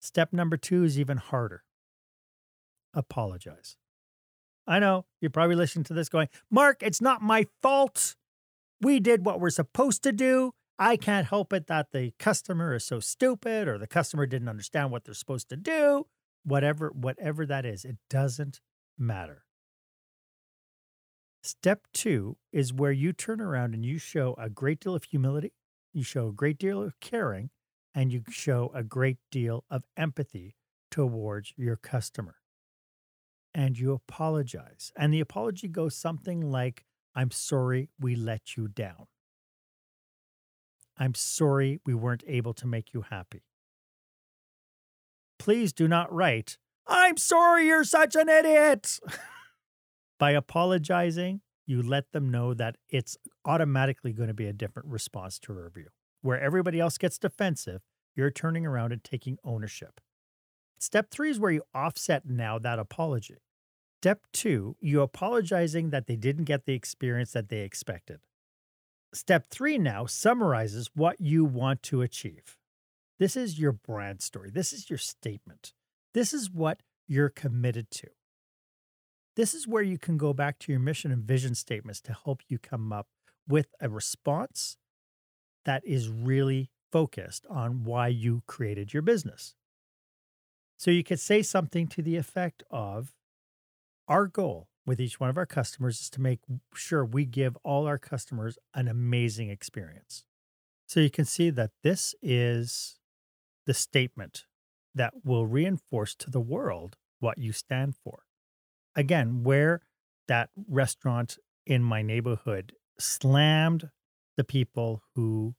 Step 0.00 0.32
number 0.32 0.56
two 0.56 0.84
is 0.84 0.98
even 0.98 1.16
harder 1.16 1.64
apologize. 2.94 3.76
I 4.66 4.78
know 4.78 5.06
you're 5.20 5.30
probably 5.30 5.56
listening 5.56 5.84
to 5.84 5.94
this 5.94 6.08
going, 6.08 6.28
Mark, 6.50 6.82
it's 6.82 7.00
not 7.00 7.22
my 7.22 7.46
fault. 7.62 8.16
We 8.80 9.00
did 9.00 9.24
what 9.24 9.40
we're 9.40 9.50
supposed 9.50 10.02
to 10.02 10.12
do. 10.12 10.52
I 10.78 10.96
can't 10.96 11.26
help 11.26 11.52
it 11.52 11.66
that 11.66 11.90
the 11.92 12.12
customer 12.18 12.74
is 12.74 12.84
so 12.84 13.00
stupid 13.00 13.66
or 13.66 13.78
the 13.78 13.86
customer 13.86 14.26
didn't 14.26 14.48
understand 14.48 14.90
what 14.90 15.04
they're 15.04 15.14
supposed 15.14 15.48
to 15.48 15.56
do. 15.56 16.06
Whatever, 16.48 16.88
whatever 16.94 17.44
that 17.44 17.66
is, 17.66 17.84
it 17.84 17.98
doesn't 18.08 18.62
matter. 18.96 19.44
Step 21.42 21.86
two 21.92 22.38
is 22.52 22.72
where 22.72 22.90
you 22.90 23.12
turn 23.12 23.38
around 23.38 23.74
and 23.74 23.84
you 23.84 23.98
show 23.98 24.34
a 24.38 24.48
great 24.48 24.80
deal 24.80 24.94
of 24.94 25.04
humility, 25.04 25.52
you 25.92 26.02
show 26.02 26.28
a 26.28 26.32
great 26.32 26.56
deal 26.56 26.82
of 26.82 26.98
caring, 27.00 27.50
and 27.94 28.10
you 28.10 28.22
show 28.30 28.70
a 28.74 28.82
great 28.82 29.18
deal 29.30 29.64
of 29.70 29.84
empathy 29.94 30.56
towards 30.90 31.52
your 31.54 31.76
customer. 31.76 32.36
And 33.52 33.78
you 33.78 33.92
apologize. 33.92 34.90
And 34.96 35.12
the 35.12 35.20
apology 35.20 35.68
goes 35.68 35.94
something 35.96 36.50
like, 36.50 36.86
I'm 37.14 37.30
sorry 37.30 37.90
we 38.00 38.16
let 38.16 38.56
you 38.56 38.68
down. 38.68 39.06
I'm 40.96 41.14
sorry 41.14 41.80
we 41.84 41.92
weren't 41.92 42.24
able 42.26 42.54
to 42.54 42.66
make 42.66 42.94
you 42.94 43.02
happy. 43.02 43.47
Please 45.48 45.72
do 45.72 45.88
not 45.88 46.12
write, 46.12 46.58
I'm 46.86 47.16
sorry 47.16 47.68
you're 47.68 47.82
such 47.82 48.14
an 48.14 48.28
idiot. 48.28 49.00
By 50.18 50.32
apologizing, 50.32 51.40
you 51.64 51.80
let 51.80 52.12
them 52.12 52.28
know 52.28 52.52
that 52.52 52.76
it's 52.90 53.16
automatically 53.46 54.12
going 54.12 54.28
to 54.28 54.34
be 54.34 54.44
a 54.44 54.52
different 54.52 54.90
response 54.90 55.38
to 55.38 55.52
a 55.52 55.62
review. 55.62 55.86
Where 56.20 56.38
everybody 56.38 56.80
else 56.80 56.98
gets 56.98 57.18
defensive, 57.18 57.80
you're 58.14 58.30
turning 58.30 58.66
around 58.66 58.92
and 58.92 59.02
taking 59.02 59.38
ownership. 59.42 60.02
Step 60.78 61.10
three 61.10 61.30
is 61.30 61.40
where 61.40 61.52
you 61.52 61.62
offset 61.74 62.26
now 62.26 62.58
that 62.58 62.78
apology. 62.78 63.38
Step 64.02 64.24
two, 64.34 64.76
you 64.82 65.00
apologizing 65.00 65.88
that 65.88 66.06
they 66.06 66.16
didn't 66.16 66.44
get 66.44 66.66
the 66.66 66.74
experience 66.74 67.32
that 67.32 67.48
they 67.48 67.60
expected. 67.60 68.18
Step 69.14 69.46
three 69.48 69.78
now 69.78 70.04
summarizes 70.04 70.90
what 70.92 71.18
you 71.22 71.42
want 71.42 71.82
to 71.84 72.02
achieve. 72.02 72.58
This 73.18 73.36
is 73.36 73.58
your 73.58 73.72
brand 73.72 74.22
story. 74.22 74.50
This 74.50 74.72
is 74.72 74.90
your 74.90 74.98
statement. 74.98 75.72
This 76.14 76.32
is 76.32 76.50
what 76.50 76.82
you're 77.06 77.28
committed 77.28 77.90
to. 77.92 78.08
This 79.36 79.54
is 79.54 79.68
where 79.68 79.82
you 79.82 79.98
can 79.98 80.16
go 80.18 80.32
back 80.32 80.58
to 80.60 80.72
your 80.72 80.80
mission 80.80 81.12
and 81.12 81.24
vision 81.24 81.54
statements 81.54 82.00
to 82.02 82.12
help 82.24 82.42
you 82.48 82.58
come 82.58 82.92
up 82.92 83.08
with 83.48 83.68
a 83.80 83.88
response 83.88 84.76
that 85.64 85.84
is 85.86 86.08
really 86.08 86.70
focused 86.92 87.46
on 87.50 87.84
why 87.84 88.08
you 88.08 88.42
created 88.46 88.92
your 88.92 89.02
business. 89.02 89.54
So 90.78 90.90
you 90.90 91.04
could 91.04 91.20
say 91.20 91.42
something 91.42 91.88
to 91.88 92.02
the 92.02 92.16
effect 92.16 92.62
of 92.70 93.14
Our 94.08 94.26
goal 94.26 94.68
with 94.86 95.00
each 95.00 95.20
one 95.20 95.28
of 95.28 95.36
our 95.36 95.46
customers 95.46 96.00
is 96.00 96.10
to 96.10 96.20
make 96.20 96.40
sure 96.74 97.04
we 97.04 97.26
give 97.26 97.58
all 97.62 97.86
our 97.86 97.98
customers 97.98 98.58
an 98.74 98.88
amazing 98.88 99.50
experience. 99.50 100.24
So 100.86 101.00
you 101.00 101.10
can 101.10 101.26
see 101.26 101.50
that 101.50 101.72
this 101.82 102.14
is 102.22 102.98
the 103.68 103.74
statement 103.74 104.46
that 104.96 105.12
will 105.22 105.46
reinforce 105.46 106.16
to 106.16 106.28
the 106.28 106.40
world 106.40 106.96
what 107.20 107.38
you 107.38 107.52
stand 107.52 107.94
for 108.02 108.24
again, 108.98 109.44
where 109.44 109.80
that 110.26 110.50
restaurant 110.68 111.38
in 111.64 111.82
my 111.82 112.02
neighborhood 112.02 112.72
slammed 112.98 113.90
the 114.36 114.44
people 114.44 115.02
who 115.14 115.54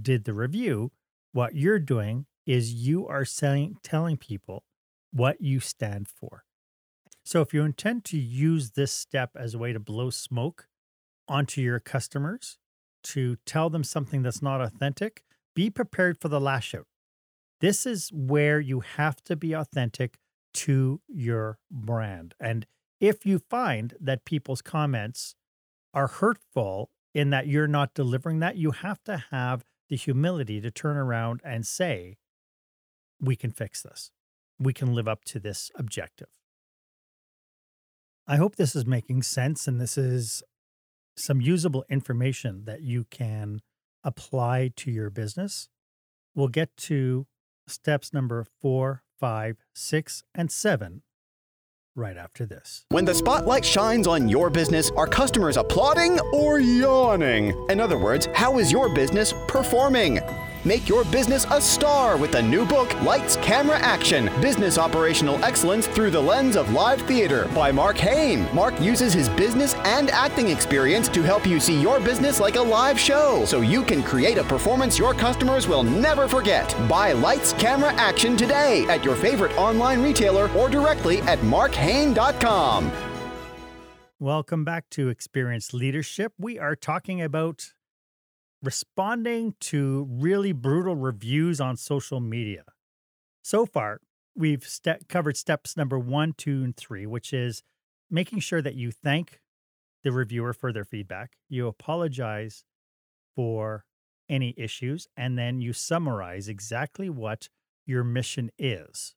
did 0.00 0.24
the 0.24 0.34
review, 0.34 0.92
what 1.32 1.56
you're 1.56 1.78
doing 1.78 2.26
is 2.46 2.74
you 2.74 3.08
are 3.08 3.24
saying, 3.24 3.76
telling 3.82 4.18
people 4.18 4.64
what 5.10 5.40
you 5.40 5.58
stand 5.58 6.06
for. 6.06 6.44
So 7.24 7.40
if 7.40 7.54
you 7.54 7.62
intend 7.62 8.04
to 8.06 8.18
use 8.18 8.72
this 8.72 8.92
step 8.92 9.30
as 9.34 9.54
a 9.54 9.58
way 9.58 9.72
to 9.72 9.80
blow 9.80 10.10
smoke 10.10 10.68
onto 11.26 11.62
your 11.62 11.80
customers, 11.80 12.58
to 13.04 13.36
tell 13.46 13.70
them 13.70 13.84
something 13.84 14.22
that's 14.22 14.42
not 14.42 14.60
authentic, 14.60 15.24
be 15.54 15.70
prepared 15.70 16.20
for 16.20 16.28
the 16.28 16.40
lash 16.40 16.74
out. 16.74 16.86
This 17.64 17.86
is 17.86 18.10
where 18.12 18.60
you 18.60 18.80
have 18.80 19.24
to 19.24 19.36
be 19.36 19.54
authentic 19.54 20.18
to 20.52 21.00
your 21.08 21.56
brand. 21.70 22.34
And 22.38 22.66
if 23.00 23.24
you 23.24 23.38
find 23.38 23.94
that 23.98 24.26
people's 24.26 24.60
comments 24.60 25.34
are 25.94 26.08
hurtful 26.08 26.90
in 27.14 27.30
that 27.30 27.46
you're 27.46 27.66
not 27.66 27.94
delivering 27.94 28.40
that, 28.40 28.58
you 28.58 28.72
have 28.72 29.02
to 29.04 29.16
have 29.30 29.64
the 29.88 29.96
humility 29.96 30.60
to 30.60 30.70
turn 30.70 30.98
around 30.98 31.40
and 31.42 31.66
say, 31.66 32.18
we 33.18 33.34
can 33.34 33.50
fix 33.50 33.80
this. 33.80 34.10
We 34.58 34.74
can 34.74 34.92
live 34.94 35.08
up 35.08 35.24
to 35.24 35.40
this 35.40 35.70
objective. 35.74 36.28
I 38.26 38.36
hope 38.36 38.56
this 38.56 38.76
is 38.76 38.84
making 38.84 39.22
sense 39.22 39.66
and 39.66 39.80
this 39.80 39.96
is 39.96 40.42
some 41.16 41.40
usable 41.40 41.86
information 41.88 42.66
that 42.66 42.82
you 42.82 43.06
can 43.10 43.62
apply 44.04 44.72
to 44.76 44.90
your 44.90 45.08
business. 45.08 45.70
We'll 46.34 46.48
get 46.48 46.76
to 46.76 47.26
steps 47.66 48.12
number 48.12 48.44
four, 48.60 49.02
five, 49.18 49.58
six, 49.74 50.22
and 50.34 50.50
seven 50.50 51.02
right 51.96 52.16
after 52.16 52.44
this. 52.44 52.84
When 52.90 53.04
the 53.04 53.14
spotlight 53.14 53.64
shines 53.64 54.06
on 54.06 54.28
your 54.28 54.50
business, 54.50 54.90
are 54.96 55.06
customers 55.06 55.56
applauding 55.56 56.18
or 56.32 56.58
yawning? 56.58 57.54
In 57.70 57.80
other 57.80 57.98
words, 57.98 58.28
how 58.34 58.58
is 58.58 58.72
your 58.72 58.92
business 58.94 59.32
performing? 59.46 60.20
Make 60.66 60.88
your 60.88 61.04
business 61.04 61.44
a 61.50 61.60
star 61.60 62.16
with 62.16 62.32
the 62.32 62.40
new 62.40 62.64
book, 62.64 62.98
Lights, 63.02 63.36
Camera, 63.36 63.78
Action 63.78 64.30
Business 64.40 64.78
Operational 64.78 65.42
Excellence 65.44 65.86
Through 65.86 66.10
the 66.10 66.20
Lens 66.20 66.56
of 66.56 66.72
Live 66.72 67.02
Theater 67.02 67.50
by 67.54 67.70
Mark 67.70 67.98
Hain. 67.98 68.48
Mark 68.54 68.80
uses 68.80 69.12
his 69.12 69.28
business 69.28 69.74
and 69.84 70.10
acting 70.10 70.48
experience 70.48 71.10
to 71.10 71.22
help 71.22 71.46
you 71.46 71.60
see 71.60 71.78
your 71.78 72.00
business 72.00 72.40
like 72.40 72.56
a 72.56 72.62
live 72.62 72.98
show 72.98 73.44
so 73.44 73.60
you 73.60 73.82
can 73.82 74.02
create 74.02 74.38
a 74.38 74.44
performance 74.44 74.98
your 74.98 75.12
customers 75.12 75.68
will 75.68 75.82
never 75.82 76.26
forget. 76.26 76.74
Buy 76.88 77.12
Lights, 77.12 77.52
Camera, 77.52 77.92
Action 77.94 78.34
today 78.34 78.86
at 78.86 79.04
your 79.04 79.16
favorite 79.16 79.54
online 79.58 80.02
retailer 80.02 80.48
or 80.52 80.70
directly 80.70 81.20
at 81.22 81.38
markhain.com. 81.40 82.90
Welcome 84.18 84.64
back 84.64 84.88
to 84.90 85.10
Experience 85.10 85.74
Leadership. 85.74 86.32
We 86.38 86.58
are 86.58 86.74
talking 86.74 87.20
about 87.20 87.74
responding 88.64 89.54
to 89.60 90.08
really 90.10 90.52
brutal 90.52 90.96
reviews 90.96 91.60
on 91.60 91.76
social 91.76 92.20
media. 92.20 92.64
So 93.42 93.66
far, 93.66 94.00
we've 94.34 94.66
covered 95.08 95.36
steps 95.36 95.76
number 95.76 95.98
one, 95.98 96.32
two, 96.32 96.64
and 96.64 96.76
three, 96.76 97.06
which 97.06 97.32
is 97.32 97.62
making 98.10 98.40
sure 98.40 98.62
that 98.62 98.74
you 98.74 98.90
thank 98.90 99.40
the 100.02 100.12
reviewer 100.12 100.52
for 100.52 100.72
their 100.72 100.84
feedback, 100.84 101.32
you 101.48 101.66
apologize 101.66 102.64
for 103.34 103.84
any 104.28 104.54
issues, 104.56 105.08
and 105.16 105.38
then 105.38 105.60
you 105.60 105.72
summarize 105.72 106.48
exactly 106.48 107.10
what 107.10 107.48
your 107.86 108.04
mission 108.04 108.50
is. 108.58 109.14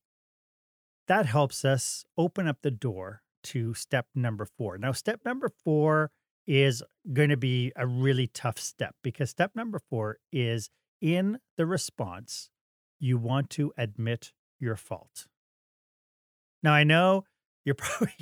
That 1.08 1.25
helps 1.25 1.63
us 1.63 2.06
open 2.18 2.48
up 2.48 2.62
the 2.62 2.72
door 2.72 3.22
to 3.44 3.74
step 3.74 4.08
number 4.16 4.46
four. 4.46 4.77
Now, 4.77 4.92
step 4.92 5.22
number 5.24 5.50
four 5.50 6.12
is 6.48 6.82
going 7.12 7.30
to 7.30 7.38
be 7.38 7.72
a 7.75 7.86
really 7.86 8.27
tough 8.27 8.58
step 8.58 8.96
because 9.04 9.30
step 9.30 9.51
number 9.56 9.80
four 9.89 10.18
is 10.32 10.70
in 11.01 11.39
the 11.58 11.66
response, 11.66 12.50
you 13.00 13.18
want 13.18 13.50
to 13.51 13.74
admit 13.77 14.34
your 14.60 14.75
fault. 14.75 15.27
Now, 16.63 16.74
I 16.74 16.84
know 16.84 17.25
you're 17.66 17.75
probably 17.77 18.13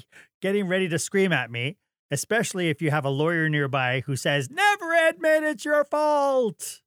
getting 0.41 0.67
ready 0.67 0.89
to 0.89 0.99
scream 0.99 1.31
at 1.31 1.51
me, 1.51 1.77
especially 2.11 2.69
if 2.69 2.81
you 2.81 2.91
have 2.91 3.05
a 3.05 3.09
lawyer 3.09 3.47
nearby 3.47 4.01
who 4.05 4.15
says, 4.15 4.49
never 4.49 4.93
admit 5.07 5.43
it's 5.43 5.65
your 5.65 5.85
fault. 5.85 6.81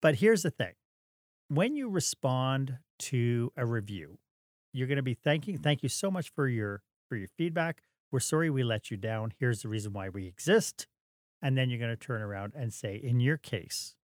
But 0.00 0.16
here's 0.16 0.42
the 0.42 0.50
thing 0.50 0.74
when 1.48 1.74
you 1.76 1.88
respond 1.88 2.78
to 2.98 3.52
a 3.56 3.66
review, 3.66 4.18
you're 4.72 4.88
going 4.88 4.96
to 4.96 5.02
be 5.02 5.14
thanking, 5.14 5.58
thank 5.58 5.82
you 5.82 5.88
so 5.88 6.10
much 6.10 6.30
for 6.34 6.48
your 6.48 6.82
for 7.08 7.16
your 7.16 7.28
feedback. 7.28 7.82
We're 8.12 8.20
sorry 8.20 8.50
we 8.50 8.62
let 8.62 8.90
you 8.90 8.98
down. 8.98 9.32
Here's 9.38 9.62
the 9.62 9.68
reason 9.68 9.94
why 9.94 10.10
we 10.10 10.26
exist. 10.26 10.86
And 11.40 11.56
then 11.56 11.70
you're 11.70 11.78
going 11.78 11.90
to 11.90 11.96
turn 11.96 12.22
around 12.22 12.52
and 12.54 12.72
say, 12.72 12.94
in 12.94 13.18
your 13.18 13.38
case, 13.38 13.96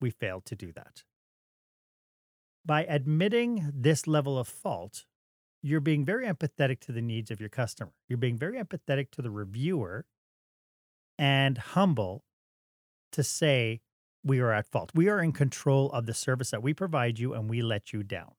we 0.00 0.10
failed 0.10 0.44
to 0.44 0.54
do 0.54 0.70
that. 0.72 1.02
By 2.64 2.84
admitting 2.84 3.72
this 3.74 4.06
level 4.06 4.38
of 4.38 4.46
fault, 4.46 5.06
you're 5.62 5.80
being 5.80 6.04
very 6.04 6.26
empathetic 6.26 6.78
to 6.80 6.92
the 6.92 7.00
needs 7.00 7.30
of 7.30 7.40
your 7.40 7.48
customer. 7.48 7.92
You're 8.06 8.18
being 8.18 8.36
very 8.36 8.62
empathetic 8.62 9.10
to 9.12 9.22
the 9.22 9.30
reviewer 9.30 10.04
and 11.18 11.56
humble 11.56 12.22
to 13.12 13.22
say, 13.22 13.80
we 14.22 14.40
are 14.40 14.52
at 14.52 14.66
fault. 14.66 14.92
We 14.94 15.08
are 15.08 15.20
in 15.20 15.32
control 15.32 15.90
of 15.92 16.06
the 16.06 16.14
service 16.14 16.50
that 16.50 16.62
we 16.62 16.74
provide 16.74 17.18
you 17.18 17.34
and 17.34 17.48
we 17.48 17.62
let 17.62 17.92
you 17.92 18.02
down. 18.02 18.32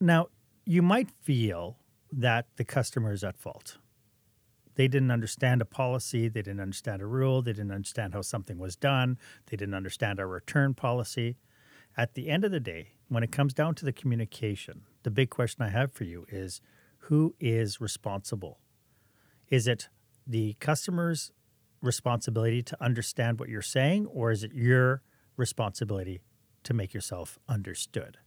Now, 0.00 0.28
you 0.64 0.82
might 0.82 1.10
feel 1.10 1.78
that 2.12 2.46
the 2.56 2.64
customer 2.64 3.12
is 3.12 3.24
at 3.24 3.38
fault. 3.38 3.78
They 4.74 4.88
didn't 4.88 5.10
understand 5.10 5.60
a 5.60 5.66
policy, 5.66 6.28
they 6.28 6.42
didn't 6.42 6.60
understand 6.60 7.02
a 7.02 7.06
rule, 7.06 7.42
they 7.42 7.52
didn't 7.52 7.72
understand 7.72 8.14
how 8.14 8.22
something 8.22 8.58
was 8.58 8.76
done, 8.76 9.18
they 9.46 9.56
didn't 9.56 9.74
understand 9.74 10.20
our 10.20 10.28
return 10.28 10.74
policy. 10.74 11.36
At 11.96 12.14
the 12.14 12.28
end 12.30 12.44
of 12.44 12.52
the 12.52 12.60
day, 12.60 12.92
when 13.08 13.22
it 13.22 13.32
comes 13.32 13.52
down 13.52 13.74
to 13.76 13.84
the 13.84 13.92
communication, 13.92 14.82
the 15.02 15.10
big 15.10 15.28
question 15.28 15.62
I 15.62 15.68
have 15.68 15.92
for 15.92 16.04
you 16.04 16.24
is 16.28 16.60
who 17.06 17.34
is 17.38 17.80
responsible? 17.80 18.60
Is 19.48 19.66
it 19.66 19.88
the 20.26 20.54
customer's 20.54 21.32
responsibility 21.82 22.62
to 22.62 22.82
understand 22.82 23.38
what 23.38 23.48
you're 23.48 23.60
saying, 23.60 24.06
or 24.06 24.30
is 24.30 24.44
it 24.44 24.52
your 24.54 25.02
responsibility 25.36 26.22
to 26.62 26.72
make 26.72 26.94
yourself 26.94 27.38
understood? 27.48 28.18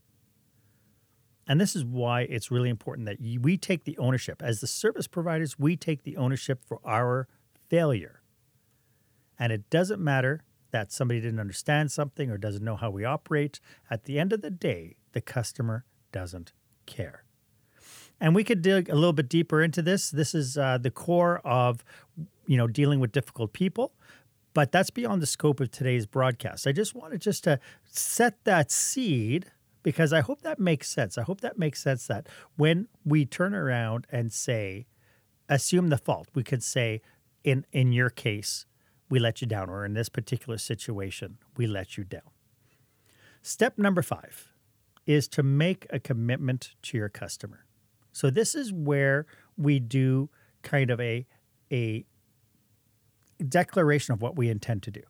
And 1.47 1.61
this 1.61 1.75
is 1.75 1.85
why 1.85 2.21
it's 2.21 2.49
really 2.49 2.69
important 2.69 3.05
that 3.05 3.19
we 3.21 3.57
take 3.57 3.83
the 3.83 3.97
ownership. 3.97 4.41
As 4.41 4.61
the 4.61 4.67
service 4.67 5.07
providers, 5.07 5.59
we 5.59 5.75
take 5.75 6.03
the 6.03 6.17
ownership 6.17 6.63
for 6.65 6.79
our 6.83 7.27
failure. 7.69 8.21
And 9.37 9.51
it 9.51 9.69
doesn't 9.69 10.01
matter 10.01 10.43
that 10.71 10.91
somebody 10.91 11.21
didn't 11.21 11.39
understand 11.39 11.91
something 11.91 12.29
or 12.29 12.37
doesn't 12.37 12.63
know 12.63 12.75
how 12.75 12.89
we 12.89 13.05
operate. 13.05 13.59
At 13.89 14.05
the 14.05 14.19
end 14.19 14.33
of 14.33 14.41
the 14.41 14.49
day, 14.49 14.95
the 15.13 15.21
customer 15.21 15.85
doesn't 16.11 16.51
care. 16.85 17.23
And 18.19 18.33
we 18.33 18.43
could 18.43 18.61
dig 18.61 18.89
a 18.89 18.95
little 18.95 19.13
bit 19.13 19.29
deeper 19.29 19.61
into 19.61 19.81
this. 19.81 20.09
This 20.09 20.33
is 20.33 20.57
uh, 20.57 20.77
the 20.77 20.91
core 20.91 21.39
of, 21.39 21.83
you 22.47 22.57
know, 22.57 22.67
dealing 22.67 22.99
with 22.99 23.11
difficult 23.11 23.53
people. 23.53 23.93
But 24.53 24.71
that's 24.71 24.89
beyond 24.89 25.21
the 25.21 25.27
scope 25.27 25.59
of 25.59 25.69
today's 25.69 26.05
broadcast. 26.05 26.65
I 26.65 26.71
just 26.71 26.95
wanted 26.95 27.21
just 27.21 27.43
to 27.43 27.59
set 27.83 28.43
that 28.45 28.71
seed 28.71 29.51
because 29.85 30.11
I 30.11 30.21
hope 30.21 30.41
that 30.41 30.59
makes 30.59 30.89
sense. 30.89 31.15
I 31.15 31.21
hope 31.21 31.41
that 31.41 31.59
makes 31.59 31.79
sense 31.79 32.07
that 32.07 32.27
when 32.57 32.87
we 33.05 33.23
turn 33.23 33.53
around 33.53 34.07
and 34.09 34.33
say, 34.33 34.87
assume 35.47 35.89
the 35.89 35.97
fault, 35.99 36.27
we 36.33 36.41
could 36.41 36.63
say, 36.63 37.03
in, 37.43 37.67
in 37.71 37.91
your 37.91 38.09
case, 38.09 38.65
we 39.11 39.19
let 39.19 39.41
you 39.41 39.47
down, 39.47 39.69
or 39.69 39.85
in 39.85 39.93
this 39.93 40.09
particular 40.09 40.57
situation, 40.57 41.37
we 41.55 41.67
let 41.67 41.97
you 41.97 42.03
down. 42.03 42.31
Step 43.43 43.77
number 43.77 44.01
five 44.01 44.51
is 45.05 45.27
to 45.27 45.43
make 45.43 45.85
a 45.91 45.99
commitment 45.99 46.73
to 46.81 46.97
your 46.97 47.09
customer. 47.09 47.67
So 48.11 48.31
this 48.31 48.55
is 48.55 48.73
where 48.73 49.27
we 49.55 49.79
do 49.79 50.31
kind 50.63 50.89
of 50.89 50.99
a, 50.99 51.27
a 51.71 52.05
declaration 53.47 54.15
of 54.15 54.21
what 54.23 54.35
we 54.35 54.49
intend 54.49 54.81
to 54.81 54.89
do. 54.89 55.03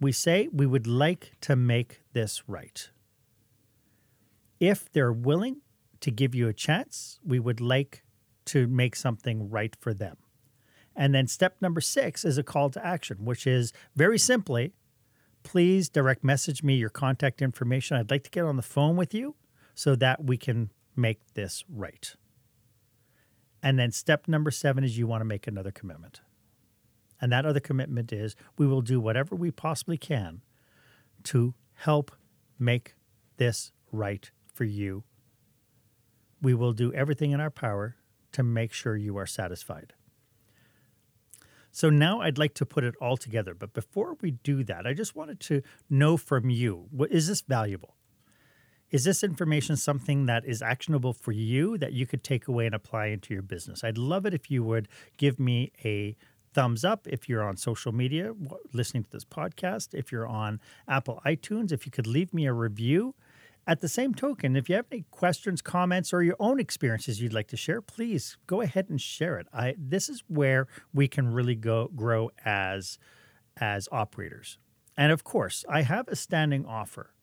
We 0.00 0.10
say 0.10 0.48
we 0.50 0.64
would 0.64 0.86
like 0.86 1.32
to 1.42 1.54
make 1.54 2.00
this 2.14 2.48
right. 2.48 2.88
If 4.60 4.92
they're 4.92 5.12
willing 5.12 5.62
to 6.00 6.10
give 6.10 6.34
you 6.34 6.46
a 6.46 6.52
chance, 6.52 7.18
we 7.24 7.40
would 7.40 7.60
like 7.60 8.04
to 8.46 8.66
make 8.68 8.94
something 8.94 9.50
right 9.50 9.74
for 9.80 9.92
them. 9.92 10.16
And 10.94 11.14
then 11.14 11.26
step 11.26 11.56
number 11.60 11.80
six 11.80 12.24
is 12.24 12.36
a 12.38 12.42
call 12.42 12.70
to 12.70 12.84
action, 12.84 13.24
which 13.24 13.46
is 13.46 13.72
very 13.96 14.18
simply 14.18 14.74
please 15.42 15.88
direct 15.88 16.22
message 16.22 16.62
me 16.62 16.74
your 16.74 16.90
contact 16.90 17.42
information. 17.42 17.96
I'd 17.96 18.10
like 18.10 18.24
to 18.24 18.30
get 18.30 18.44
on 18.44 18.56
the 18.56 18.62
phone 18.62 18.96
with 18.96 19.14
you 19.14 19.36
so 19.74 19.94
that 19.96 20.24
we 20.24 20.36
can 20.36 20.70
make 20.96 21.20
this 21.34 21.64
right. 21.68 22.14
And 23.62 23.78
then 23.78 23.92
step 23.92 24.28
number 24.28 24.50
seven 24.50 24.84
is 24.84 24.98
you 24.98 25.06
want 25.06 25.20
to 25.20 25.26
make 25.26 25.46
another 25.46 25.70
commitment. 25.70 26.20
And 27.20 27.30
that 27.32 27.44
other 27.44 27.60
commitment 27.60 28.12
is 28.12 28.34
we 28.56 28.66
will 28.66 28.80
do 28.80 29.00
whatever 29.00 29.34
we 29.34 29.50
possibly 29.50 29.98
can 29.98 30.42
to 31.24 31.54
help 31.74 32.12
make 32.58 32.94
this 33.36 33.72
right 33.92 34.30
for 34.60 34.64
you. 34.64 35.04
We 36.42 36.52
will 36.52 36.74
do 36.74 36.92
everything 36.92 37.30
in 37.30 37.40
our 37.40 37.48
power 37.48 37.96
to 38.32 38.42
make 38.42 38.74
sure 38.74 38.94
you 38.94 39.16
are 39.16 39.24
satisfied. 39.24 39.94
So 41.72 41.88
now 41.88 42.20
I'd 42.20 42.36
like 42.36 42.52
to 42.56 42.66
put 42.66 42.84
it 42.84 42.94
all 43.00 43.16
together. 43.16 43.54
But 43.54 43.72
before 43.72 44.18
we 44.20 44.32
do 44.32 44.62
that, 44.64 44.86
I 44.86 44.92
just 44.92 45.16
wanted 45.16 45.40
to 45.40 45.62
know 45.88 46.18
from 46.18 46.50
you 46.50 46.90
is 47.08 47.26
this 47.26 47.40
valuable? 47.40 47.96
Is 48.90 49.04
this 49.04 49.24
information 49.24 49.78
something 49.78 50.26
that 50.26 50.44
is 50.44 50.60
actionable 50.60 51.14
for 51.14 51.32
you 51.32 51.78
that 51.78 51.94
you 51.94 52.06
could 52.06 52.22
take 52.22 52.46
away 52.46 52.66
and 52.66 52.74
apply 52.74 53.06
into 53.06 53.32
your 53.32 53.42
business? 53.42 53.82
I'd 53.82 53.96
love 53.96 54.26
it 54.26 54.34
if 54.34 54.50
you 54.50 54.62
would 54.62 54.88
give 55.16 55.40
me 55.40 55.72
a 55.82 56.18
thumbs 56.52 56.84
up 56.84 57.06
if 57.06 57.30
you're 57.30 57.44
on 57.44 57.56
social 57.56 57.92
media 57.92 58.34
listening 58.74 59.04
to 59.04 59.10
this 59.10 59.24
podcast, 59.24 59.94
if 59.94 60.12
you're 60.12 60.26
on 60.26 60.60
Apple 60.86 61.22
iTunes, 61.24 61.72
if 61.72 61.86
you 61.86 61.92
could 61.92 62.06
leave 62.06 62.34
me 62.34 62.44
a 62.44 62.52
review. 62.52 63.14
At 63.66 63.80
the 63.80 63.88
same 63.88 64.14
token, 64.14 64.56
if 64.56 64.68
you 64.68 64.76
have 64.76 64.86
any 64.90 65.04
questions, 65.10 65.62
comments, 65.62 66.12
or 66.12 66.22
your 66.22 66.36
own 66.40 66.58
experiences 66.58 67.20
you'd 67.20 67.32
like 67.32 67.48
to 67.48 67.56
share, 67.56 67.80
please 67.80 68.36
go 68.46 68.62
ahead 68.62 68.88
and 68.88 69.00
share 69.00 69.38
it. 69.38 69.46
I 69.52 69.74
this 69.78 70.08
is 70.08 70.24
where 70.28 70.66
we 70.92 71.08
can 71.08 71.32
really 71.32 71.54
go 71.54 71.90
grow 71.94 72.30
as 72.44 72.98
as 73.58 73.88
operators. 73.92 74.58
And 74.96 75.12
of 75.12 75.24
course, 75.24 75.64
I 75.68 75.82
have 75.82 76.08
a 76.08 76.16
standing 76.16 76.66
offer. 76.66 77.14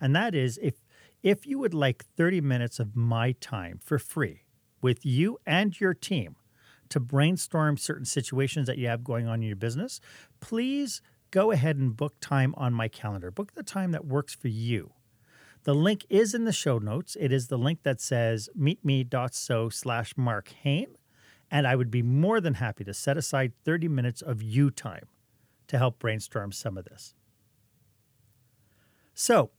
And 0.00 0.16
that 0.16 0.34
is 0.34 0.58
if 0.62 0.82
if 1.22 1.46
you 1.46 1.58
would 1.58 1.74
like 1.74 2.04
30 2.16 2.40
minutes 2.40 2.80
of 2.80 2.96
my 2.96 3.32
time 3.32 3.78
for 3.82 3.98
free 3.98 4.42
with 4.80 5.06
you 5.06 5.38
and 5.46 5.78
your 5.80 5.94
team 5.94 6.36
to 6.88 6.98
brainstorm 6.98 7.76
certain 7.76 8.04
situations 8.04 8.66
that 8.66 8.76
you 8.76 8.88
have 8.88 9.04
going 9.04 9.28
on 9.28 9.40
in 9.40 9.46
your 9.46 9.56
business, 9.56 10.00
please 10.40 11.00
go 11.30 11.52
ahead 11.52 11.76
and 11.76 11.96
book 11.96 12.14
time 12.20 12.54
on 12.56 12.74
my 12.74 12.88
calendar. 12.88 13.30
Book 13.30 13.54
the 13.54 13.62
time 13.62 13.92
that 13.92 14.04
works 14.04 14.34
for 14.34 14.48
you. 14.48 14.92
The 15.64 15.74
link 15.74 16.04
is 16.10 16.34
in 16.34 16.44
the 16.44 16.52
show 16.52 16.78
notes. 16.78 17.16
It 17.20 17.32
is 17.32 17.48
the 17.48 17.58
link 17.58 17.82
that 17.84 18.00
says 18.00 18.48
meetme.so 18.58 19.68
slash 19.68 20.14
Mark 20.16 20.48
Hain. 20.62 20.96
And 21.50 21.66
I 21.66 21.76
would 21.76 21.90
be 21.90 22.02
more 22.02 22.40
than 22.40 22.54
happy 22.54 22.82
to 22.84 22.94
set 22.94 23.16
aside 23.16 23.52
30 23.64 23.88
minutes 23.88 24.22
of 24.22 24.42
you 24.42 24.70
time 24.70 25.06
to 25.68 25.78
help 25.78 25.98
brainstorm 25.98 26.50
some 26.50 26.76
of 26.76 26.84
this. 26.86 27.14
So 29.14 29.50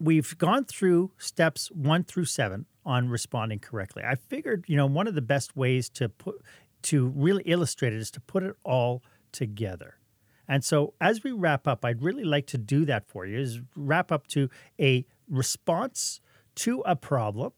we've 0.00 0.36
gone 0.38 0.64
through 0.64 1.12
steps 1.18 1.70
one 1.70 2.02
through 2.04 2.24
seven 2.24 2.66
on 2.84 3.08
responding 3.08 3.60
correctly. 3.60 4.02
I 4.04 4.14
figured, 4.16 4.64
you 4.66 4.76
know, 4.76 4.86
one 4.86 5.06
of 5.06 5.14
the 5.14 5.22
best 5.22 5.56
ways 5.56 5.88
to 5.90 6.08
put 6.08 6.42
to 6.82 7.08
really 7.08 7.42
illustrate 7.46 7.92
it 7.92 8.00
is 8.00 8.10
to 8.10 8.20
put 8.20 8.42
it 8.42 8.56
all 8.62 9.02
together. 9.32 9.98
And 10.46 10.62
so 10.62 10.94
as 11.00 11.24
we 11.24 11.32
wrap 11.32 11.66
up, 11.66 11.84
I'd 11.84 12.02
really 12.02 12.24
like 12.24 12.46
to 12.48 12.58
do 12.58 12.84
that 12.84 13.08
for 13.08 13.24
you 13.24 13.38
is 13.38 13.60
wrap 13.74 14.12
up 14.12 14.26
to 14.28 14.50
a 14.78 15.06
response 15.28 16.20
to 16.56 16.80
a 16.86 16.96
problem 16.96 17.52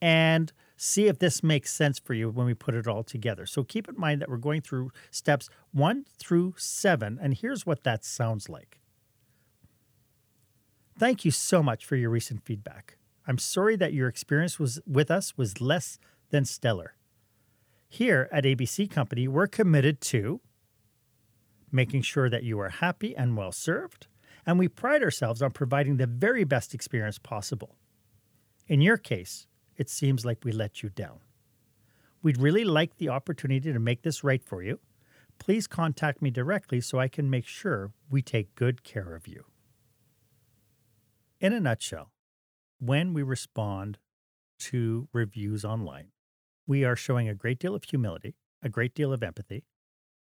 and 0.00 0.52
see 0.76 1.06
if 1.06 1.18
this 1.18 1.42
makes 1.42 1.72
sense 1.72 1.98
for 1.98 2.14
you 2.14 2.30
when 2.30 2.46
we 2.46 2.54
put 2.54 2.74
it 2.74 2.86
all 2.86 3.02
together. 3.02 3.44
So 3.44 3.62
keep 3.62 3.88
in 3.88 3.98
mind 3.98 4.22
that 4.22 4.28
we're 4.28 4.38
going 4.38 4.62
through 4.62 4.90
steps 5.10 5.48
one 5.72 6.04
through 6.18 6.54
seven, 6.56 7.18
and 7.20 7.34
here's 7.34 7.66
what 7.66 7.84
that 7.84 8.04
sounds 8.04 8.48
like. 8.48 8.80
Thank 10.98 11.24
you 11.24 11.30
so 11.30 11.62
much 11.62 11.84
for 11.84 11.96
your 11.96 12.10
recent 12.10 12.44
feedback. 12.44 12.96
I'm 13.26 13.38
sorry 13.38 13.76
that 13.76 13.92
your 13.92 14.08
experience 14.08 14.58
was 14.58 14.80
with 14.86 15.10
us 15.10 15.36
was 15.36 15.60
less 15.60 15.98
than 16.30 16.44
stellar. 16.44 16.94
Here 17.88 18.28
at 18.32 18.44
ABC 18.44 18.90
Company, 18.90 19.28
we're 19.28 19.46
committed 19.46 20.00
to 20.02 20.40
making 21.72 22.02
sure 22.02 22.28
that 22.28 22.42
you 22.42 22.58
are 22.60 22.68
happy 22.68 23.16
and 23.16 23.36
well 23.36 23.52
served, 23.52 24.06
and 24.50 24.58
we 24.58 24.66
pride 24.66 25.00
ourselves 25.00 25.42
on 25.42 25.52
providing 25.52 25.96
the 25.96 26.08
very 26.08 26.42
best 26.42 26.74
experience 26.74 27.20
possible. 27.20 27.76
In 28.66 28.80
your 28.80 28.96
case, 28.96 29.46
it 29.76 29.88
seems 29.88 30.24
like 30.24 30.42
we 30.42 30.50
let 30.50 30.82
you 30.82 30.88
down. 30.88 31.20
We'd 32.20 32.36
really 32.36 32.64
like 32.64 32.96
the 32.96 33.10
opportunity 33.10 33.72
to 33.72 33.78
make 33.78 34.02
this 34.02 34.24
right 34.24 34.42
for 34.42 34.60
you. 34.60 34.80
Please 35.38 35.68
contact 35.68 36.20
me 36.20 36.32
directly 36.32 36.80
so 36.80 36.98
I 36.98 37.06
can 37.06 37.30
make 37.30 37.46
sure 37.46 37.92
we 38.10 38.22
take 38.22 38.56
good 38.56 38.82
care 38.82 39.14
of 39.14 39.28
you. 39.28 39.44
In 41.38 41.52
a 41.52 41.60
nutshell, 41.60 42.10
when 42.80 43.14
we 43.14 43.22
respond 43.22 43.98
to 44.70 45.06
reviews 45.12 45.64
online, 45.64 46.08
we 46.66 46.82
are 46.82 46.96
showing 46.96 47.28
a 47.28 47.36
great 47.36 47.60
deal 47.60 47.76
of 47.76 47.84
humility, 47.84 48.34
a 48.64 48.68
great 48.68 48.96
deal 48.96 49.12
of 49.12 49.22
empathy, 49.22 49.62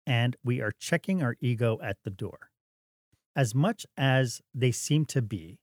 and 0.06 0.36
we 0.44 0.60
are 0.60 0.72
checking 0.78 1.22
our 1.22 1.34
ego 1.40 1.78
at 1.82 1.96
the 2.04 2.10
door. 2.10 2.50
As 3.38 3.54
much 3.54 3.86
as 3.96 4.40
they 4.52 4.72
seem 4.72 5.04
to 5.06 5.22
be, 5.22 5.60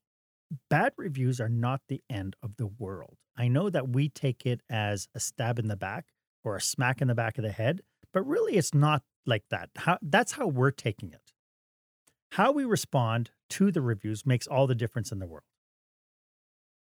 bad 0.70 0.94
reviews 0.96 1.42
are 1.42 1.50
not 1.50 1.82
the 1.90 2.02
end 2.10 2.38
of 2.42 2.56
the 2.56 2.68
world. 2.68 3.18
I 3.36 3.50
know 3.50 3.70
that 3.70 3.90
we 3.90 4.08
take 4.08 4.46
it 4.46 4.62
as 4.70 5.10
a 5.14 5.20
stab 5.20 5.60
in 5.60 5.68
the 5.68 5.76
back 5.76 6.06
or 6.42 6.56
a 6.56 6.62
smack 6.62 7.02
in 7.02 7.10
the 7.10 7.16
back 7.16 7.38
of 7.38 7.44
the 7.44 7.52
head, 7.52 7.82
but 8.14 8.26
really 8.26 8.54
it's 8.54 8.74
not 8.74 9.04
like 9.26 9.44
that. 9.50 9.72
How, 9.76 9.98
that's 10.02 10.32
how 10.32 10.48
we're 10.48 10.72
taking 10.72 11.12
it. 11.12 11.34
How 12.32 12.54
we 12.54 12.64
respond 12.64 13.32
to 13.50 13.72
the 13.72 13.82
reviews 13.82 14.26
makes 14.26 14.48
all 14.48 14.68
the 14.68 14.74
difference 14.74 15.12
in 15.12 15.20
the 15.20 15.28
world. 15.28 15.44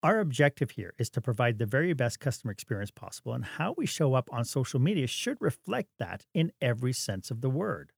Our 0.02 0.22
objective 0.22 0.72
here 0.72 0.94
is 0.98 1.10
to 1.10 1.22
provide 1.22 1.58
the 1.58 1.66
very 1.66 1.92
best 1.92 2.22
customer 2.22 2.54
experience 2.54 2.92
possible, 2.92 3.34
and 3.34 3.44
how 3.44 3.76
we 3.76 3.86
show 3.86 4.14
up 4.14 4.30
on 4.32 4.46
social 4.46 4.80
media 4.80 5.08
should 5.08 5.38
reflect 5.42 5.90
that 6.00 6.26
in 6.34 6.54
every 6.62 6.94
sense 6.94 7.30
of 7.30 7.42
the 7.42 7.50
word. 7.50 7.92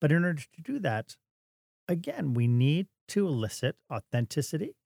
But 0.00 0.10
in 0.10 0.24
order 0.24 0.40
to 0.40 0.62
do 0.62 0.78
that, 0.78 1.16
again, 1.88 2.34
we 2.34 2.46
need 2.46 2.86
to 3.08 3.26
elicit 3.26 3.76
authenticity, 3.92 4.76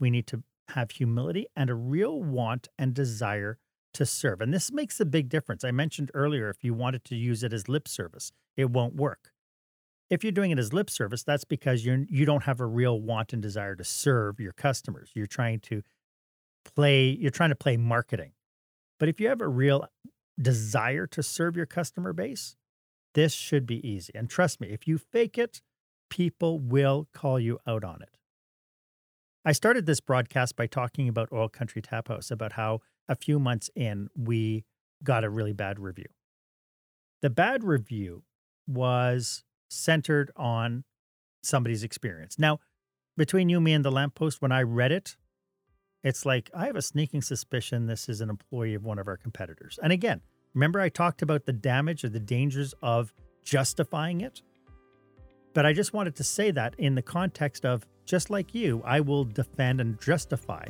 we 0.00 0.10
need 0.10 0.26
to 0.28 0.42
have 0.70 0.90
humility 0.90 1.46
and 1.56 1.70
a 1.70 1.74
real 1.74 2.22
want 2.22 2.68
and 2.78 2.94
desire 2.94 3.58
to 3.94 4.04
serve. 4.04 4.40
And 4.40 4.52
this 4.52 4.70
makes 4.70 5.00
a 5.00 5.04
big 5.04 5.28
difference. 5.28 5.64
I 5.64 5.70
mentioned 5.70 6.10
earlier 6.14 6.48
if 6.50 6.62
you 6.62 6.74
wanted 6.74 7.04
to 7.06 7.16
use 7.16 7.42
it 7.42 7.52
as 7.52 7.68
lip 7.68 7.88
service, 7.88 8.32
it 8.56 8.70
won't 8.70 8.94
work. 8.94 9.32
If 10.10 10.22
you're 10.22 10.32
doing 10.32 10.50
it 10.50 10.58
as 10.58 10.72
lip 10.72 10.88
service, 10.88 11.22
that's 11.22 11.44
because 11.44 11.84
you're 11.84 12.04
you 12.08 12.24
don't 12.24 12.44
have 12.44 12.60
a 12.60 12.66
real 12.66 13.00
want 13.00 13.32
and 13.32 13.42
desire 13.42 13.74
to 13.76 13.84
serve 13.84 14.40
your 14.40 14.52
customers. 14.52 15.10
You're 15.14 15.26
trying 15.26 15.60
to 15.60 15.82
play 16.74 17.08
you're 17.08 17.30
trying 17.30 17.50
to 17.50 17.56
play 17.56 17.76
marketing. 17.76 18.32
But 18.98 19.08
if 19.08 19.20
you 19.20 19.28
have 19.28 19.40
a 19.40 19.48
real 19.48 19.86
desire 20.40 21.06
to 21.08 21.22
serve 21.22 21.56
your 21.56 21.66
customer 21.66 22.12
base, 22.12 22.56
this 23.14 23.32
should 23.32 23.66
be 23.66 23.86
easy. 23.86 24.12
And 24.14 24.30
trust 24.30 24.60
me, 24.60 24.68
if 24.68 24.86
you 24.86 24.98
fake 24.98 25.38
it, 25.38 25.60
people 26.08 26.58
will 26.58 27.08
call 27.12 27.38
you 27.38 27.58
out 27.66 27.84
on 27.84 28.02
it. 28.02 28.10
I 29.44 29.52
started 29.52 29.86
this 29.86 30.00
broadcast 30.00 30.56
by 30.56 30.66
talking 30.66 31.08
about 31.08 31.32
Oil 31.32 31.48
Country 31.48 31.80
Tap 31.80 32.08
House, 32.08 32.30
about 32.30 32.52
how 32.52 32.80
a 33.08 33.14
few 33.14 33.38
months 33.38 33.70
in, 33.74 34.08
we 34.16 34.64
got 35.02 35.24
a 35.24 35.30
really 35.30 35.52
bad 35.52 35.78
review. 35.78 36.06
The 37.22 37.30
bad 37.30 37.64
review 37.64 38.24
was 38.66 39.44
centered 39.70 40.30
on 40.36 40.84
somebody's 41.42 41.82
experience. 41.82 42.38
Now, 42.38 42.60
between 43.16 43.48
you, 43.48 43.60
me, 43.60 43.72
and 43.72 43.84
the 43.84 43.90
lamppost, 43.90 44.42
when 44.42 44.52
I 44.52 44.62
read 44.62 44.92
it, 44.92 45.16
it's 46.04 46.24
like 46.24 46.50
I 46.54 46.66
have 46.66 46.76
a 46.76 46.82
sneaking 46.82 47.22
suspicion 47.22 47.86
this 47.86 48.08
is 48.08 48.20
an 48.20 48.30
employee 48.30 48.74
of 48.74 48.84
one 48.84 48.98
of 48.98 49.08
our 49.08 49.16
competitors. 49.16 49.78
And 49.82 49.92
again, 49.92 50.20
remember 50.54 50.80
I 50.80 50.88
talked 50.88 51.22
about 51.22 51.46
the 51.46 51.52
damage 51.52 52.04
or 52.04 52.08
the 52.08 52.20
dangers 52.20 52.74
of 52.82 53.12
justifying 53.42 54.20
it? 54.20 54.42
But 55.54 55.66
I 55.66 55.72
just 55.72 55.92
wanted 55.92 56.14
to 56.16 56.24
say 56.24 56.50
that 56.52 56.74
in 56.78 56.94
the 56.94 57.02
context 57.02 57.64
of 57.64 57.86
just 58.04 58.30
like 58.30 58.54
you, 58.54 58.82
I 58.84 59.00
will 59.00 59.24
defend 59.24 59.80
and 59.80 60.00
justify 60.00 60.66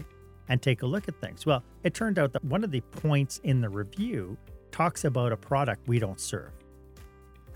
and 0.49 0.63
take 0.63 0.83
a 0.83 0.87
look 0.87 1.09
at 1.09 1.21
things. 1.21 1.45
Well, 1.45 1.63
it 1.85 1.95
turned 1.95 2.19
out 2.19 2.33
that 2.33 2.45
one 2.45 2.65
of 2.65 2.71
the 2.71 2.81
points 2.81 3.41
in 3.45 3.61
the 3.61 3.69
review 3.69 4.37
talks 4.71 5.05
about 5.05 5.33
a 5.33 5.37
product 5.37 5.87
we 5.87 5.99
don't 5.99 6.21
serve. 6.21 6.53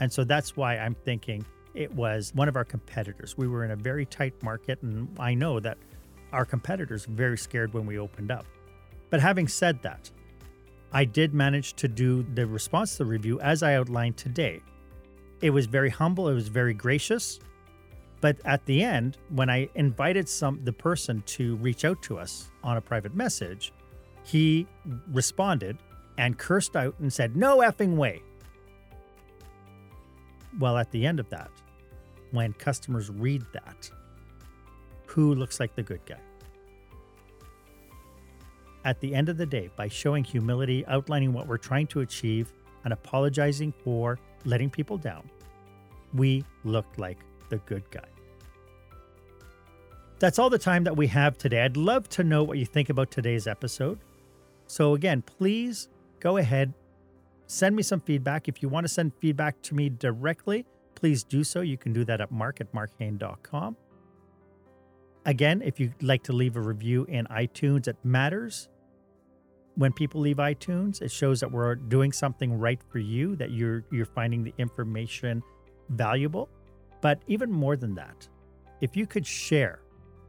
And 0.01 0.13
so 0.13 0.25
that's 0.25 0.57
why 0.57 0.79
I'm 0.79 0.95
thinking 0.95 1.45
it 1.75 1.93
was 1.95 2.33
one 2.35 2.49
of 2.49 2.57
our 2.57 2.65
competitors. 2.65 3.37
We 3.37 3.49
were 3.49 3.65
in 3.65 3.71
a 3.71 3.77
very 3.77 4.05
tight 4.05 4.35
market, 4.43 4.83
and 4.83 5.09
I 5.19 5.35
know 5.35 5.59
that 5.61 5.79
our 6.33 6.45
competitors 6.45 7.09
were 7.09 7.15
very 7.15 7.39
scared 7.39 7.73
when 7.73 7.87
we 7.87 7.99
opened 7.99 8.31
up. 8.31 8.47
But 9.11 9.21
having 9.21 9.49
said 9.49 9.83
that, 9.83 10.11
I 10.93 11.05
did 11.05 11.33
manage 11.33 11.75
to 11.75 11.89
do 11.89 12.23
the 12.35 12.47
response 12.47 12.93
to 12.93 12.99
the 12.99 13.07
review 13.07 13.41
as 13.41 13.63
I 13.63 13.75
outlined 13.75 14.17
today. 14.17 14.61
It 15.43 15.51
was 15.51 15.67
very 15.67 15.91
humble, 15.91 16.29
it 16.29 16.35
was 16.35 16.49
very 16.49 16.73
gracious. 16.73 17.41
But 18.21 18.39
at 18.45 18.65
the 18.67 18.85
end, 18.85 19.19
when 19.31 19.51
I 19.51 19.69
invited 19.75 20.29
some 20.29 20.65
the 20.65 20.73
person 20.73 21.23
to 21.27 21.57
reach 21.57 21.85
out 21.85 22.01
to 22.03 22.19
us 22.19 22.49
on 22.63 22.77
a 22.77 22.81
private 22.81 23.15
message, 23.17 23.73
he 24.23 24.69
responded 25.11 25.79
and 26.17 26.39
cursed 26.39 26.77
out 26.77 26.95
and 27.01 27.13
said, 27.13 27.35
"No 27.37 27.59
effing 27.59 27.97
way." 27.97 28.23
Well, 30.61 30.79
at 30.79 30.93
the 30.93 31.05
end 31.05 31.19
of 31.19 31.29
that, 31.31 31.51
when 32.31 32.53
customers 32.53 33.11
read 33.11 33.45
that, 33.53 33.91
who 35.07 35.35
looks 35.35 35.59
like 35.59 35.75
the 35.75 35.83
good 35.83 36.05
guy? 36.07 36.21
At 38.85 39.01
the 39.01 39.15
end 39.15 39.29
of 39.29 39.37
the 39.37 39.47
day, 39.47 39.71
by 39.75 39.89
showing 39.89 40.23
humility, 40.23 40.87
outlining 40.87 41.33
what 41.33 41.49
we're 41.49 41.57
trying 41.59 41.89
to 41.89 42.01
achieve, 42.01 42.53
and 42.85 42.93
apologizing 42.93 43.73
for 43.73 44.19
letting 44.45 44.71
people 44.71 44.97
down, 44.97 45.29
we 46.15 46.45
looked 46.65 46.99
like 46.99 47.19
the 47.49 47.59
good 47.59 47.89
guy. 47.91 48.01
That's 50.19 50.39
all 50.39 50.51
the 50.51 50.59
time 50.59 50.85
that 50.85 50.97
we 50.97 51.09
have 51.09 51.37
today. 51.37 51.63
I'd 51.63 51.77
love 51.77 52.09
to 52.11 52.23
know 52.23 52.45
what 52.45 52.59
you 52.59 52.65
think 52.65 52.91
about 52.91 53.11
today's 53.11 53.47
episode. 53.47 53.99
So, 54.69 54.95
again, 54.95 55.23
please 55.23 55.89
go 56.21 56.37
ahead, 56.37 56.73
send 57.47 57.75
me 57.75 57.83
some 57.83 58.01
feedback. 58.01 58.49
If 58.49 58.63
you 58.63 58.69
want 58.69 58.85
to 58.85 58.89
send 58.89 59.13
feedback 59.19 59.61
to 59.63 59.75
me 59.75 59.89
directly, 59.89 60.65
please 60.95 61.25
do 61.25 61.43
so. 61.43 61.61
You 61.61 61.77
can 61.77 61.93
do 61.93 62.05
that 62.05 62.21
at 62.21 62.31
mark 62.31 62.61
at 62.61 62.73
markhane.com. 62.73 63.77
Again, 65.27 65.63
if 65.63 65.79
you'd 65.79 66.03
like 66.03 66.23
to 66.25 66.33
leave 66.33 66.57
a 66.57 66.61
review 66.61 67.05
in 67.05 67.27
iTunes, 67.27 67.89
it 67.89 67.97
matters. 68.05 68.69
When 69.75 69.93
people 69.93 70.21
leave 70.21 70.37
iTunes, 70.37 71.01
it 71.01 71.11
shows 71.11 71.41
that 71.41 71.51
we're 71.51 71.77
doing 71.77 72.13
something 72.13 72.59
right 72.59 72.81
for 72.91 72.99
you, 72.99 73.37
that 73.37 73.51
you're 73.51 73.85
you're 73.91 74.07
finding 74.07 74.45
the 74.45 74.53
information 74.59 75.43
valuable. 75.89 76.49
But 77.01 77.23
even 77.27 77.51
more 77.51 77.77
than 77.77 77.95
that, 77.95 78.29
if 78.81 78.97
you 78.97 79.07
could 79.07 79.27
share 79.27 79.81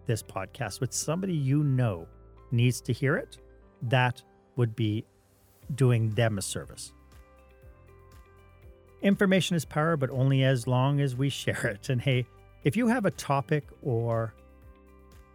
this 0.06 0.24
podcast 0.24 0.80
with 0.80 0.94
somebody 0.94 1.34
you 1.34 1.64
know 1.64 2.08
needs 2.52 2.82
to 2.82 2.94
hear 2.94 3.16
it, 3.16 3.38
that 3.84 4.22
would 4.56 4.76
be 4.76 5.06
doing 5.76 6.10
them 6.12 6.38
a 6.38 6.42
service. 6.42 6.94
Information 9.02 9.56
is 9.56 9.66
power, 9.66 9.98
but 9.98 10.10
only 10.10 10.44
as 10.44 10.68
long 10.68 11.02
as 11.02 11.16
we 11.16 11.30
share 11.44 11.68
it. 11.68 11.90
And 11.90 12.02
hey, 12.02 12.26
if 12.64 12.78
you 12.78 12.88
have 12.88 13.06
a 13.06 13.12
topic 13.12 13.68
or 13.82 14.34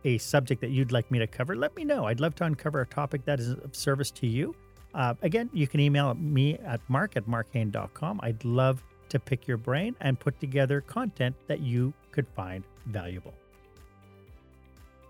a 0.05 0.19
subject 0.19 0.61
that 0.61 0.71
you'd 0.71 0.93
like 0.93 1.11
me 1.11 1.19
to 1.19 1.27
cover, 1.27 1.57
let 1.57 1.75
me 1.77 1.85
know. 1.85 2.07
I'd 2.07 2.21
love 2.21 2.35
to 2.37 2.45
uncover 2.45 2.81
a 2.81 2.87
topic 2.87 3.25
that 3.25 3.41
is 3.41 3.51
of 3.51 3.75
service 3.75 4.11
to 4.13 4.27
you. 4.27 4.55
Uh, 4.95 5.15
again, 5.23 5.51
you 5.53 5.67
can 5.67 5.81
email 5.81 6.15
me 6.15 6.55
at 6.59 6.81
mark 6.89 7.17
at 7.17 7.27
markhane.com. 7.27 8.21
I'd 8.23 8.45
love 8.45 8.83
to 9.11 9.19
pick 9.19 9.47
your 9.47 9.57
brain 9.57 9.97
and 10.01 10.19
put 10.19 10.39
together 10.41 10.81
content 10.81 11.35
that 11.47 11.61
you 11.61 11.93
could 12.13 12.27
find 12.29 12.65
valuable. 12.87 13.35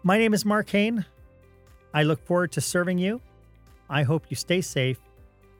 My 0.02 0.18
name 0.18 0.34
is 0.34 0.44
Mark 0.44 0.70
Hane. 0.70 1.04
I 1.92 2.02
look 2.02 2.24
forward 2.24 2.52
to 2.52 2.60
serving 2.60 2.98
you. 2.98 3.20
I 3.90 4.02
hope 4.02 4.26
you 4.28 4.36
stay 4.36 4.60
safe, 4.60 4.98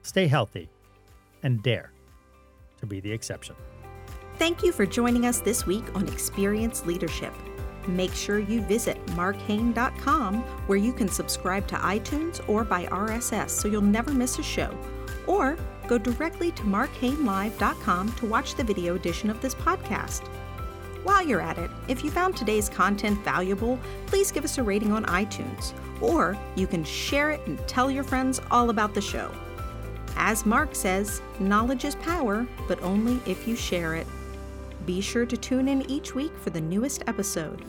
stay 0.03 0.27
healthy, 0.27 0.69
and 1.43 1.61
dare 1.63 1.91
to 2.79 2.85
be 2.85 2.99
the 2.99 3.11
exception. 3.11 3.55
Thank 4.37 4.63
you 4.63 4.71
for 4.71 4.85
joining 4.85 5.25
us 5.25 5.41
this 5.41 5.65
week 5.65 5.83
on 5.95 6.07
Experience 6.07 6.85
Leadership. 6.85 7.33
Make 7.87 8.13
sure 8.13 8.39
you 8.39 8.61
visit 8.61 9.03
markhane.com 9.07 10.41
where 10.67 10.77
you 10.77 10.93
can 10.93 11.07
subscribe 11.07 11.67
to 11.67 11.75
iTunes 11.75 12.47
or 12.47 12.63
by 12.63 12.85
RSS 12.85 13.49
so 13.49 13.67
you'll 13.67 13.81
never 13.81 14.11
miss 14.11 14.39
a 14.39 14.43
show. 14.43 14.77
Or 15.27 15.57
go 15.87 15.97
directly 15.97 16.51
to 16.51 16.63
markhanelive.com 16.63 18.11
to 18.13 18.25
watch 18.25 18.55
the 18.55 18.63
video 18.63 18.95
edition 18.95 19.29
of 19.29 19.41
this 19.41 19.55
podcast. 19.55 20.27
While 21.03 21.25
you're 21.25 21.41
at 21.41 21.57
it, 21.57 21.71
if 21.87 22.03
you 22.03 22.11
found 22.11 22.35
today's 22.35 22.69
content 22.69 23.23
valuable, 23.23 23.79
please 24.05 24.31
give 24.31 24.43
us 24.43 24.57
a 24.57 24.63
rating 24.63 24.91
on 24.91 25.05
iTunes, 25.05 25.73
or 26.01 26.37
you 26.55 26.67
can 26.67 26.83
share 26.83 27.31
it 27.31 27.41
and 27.47 27.57
tell 27.67 27.89
your 27.89 28.03
friends 28.03 28.41
all 28.51 28.69
about 28.69 28.93
the 28.93 29.01
show. 29.01 29.31
As 30.17 30.45
Mark 30.45 30.75
says, 30.75 31.21
knowledge 31.39 31.85
is 31.85 31.95
power, 31.95 32.45
but 32.67 32.81
only 32.83 33.19
if 33.25 33.47
you 33.47 33.55
share 33.55 33.95
it. 33.95 34.05
Be 34.89 35.01
sure 35.01 35.27
to 35.27 35.37
tune 35.37 35.67
in 35.67 35.87
each 35.87 36.15
week 36.15 36.35
for 36.35 36.49
the 36.49 36.59
newest 36.59 37.03
episode. 37.05 37.63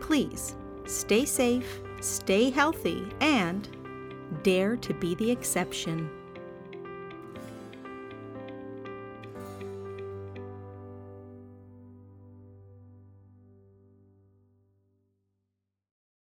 Please 0.00 0.56
stay 0.84 1.24
safe, 1.24 1.80
stay 2.00 2.50
healthy, 2.50 3.06
and 3.20 3.68
dare 4.42 4.76
to 4.78 4.92
be 4.92 5.14
the 5.14 5.30
exception. 5.30 6.10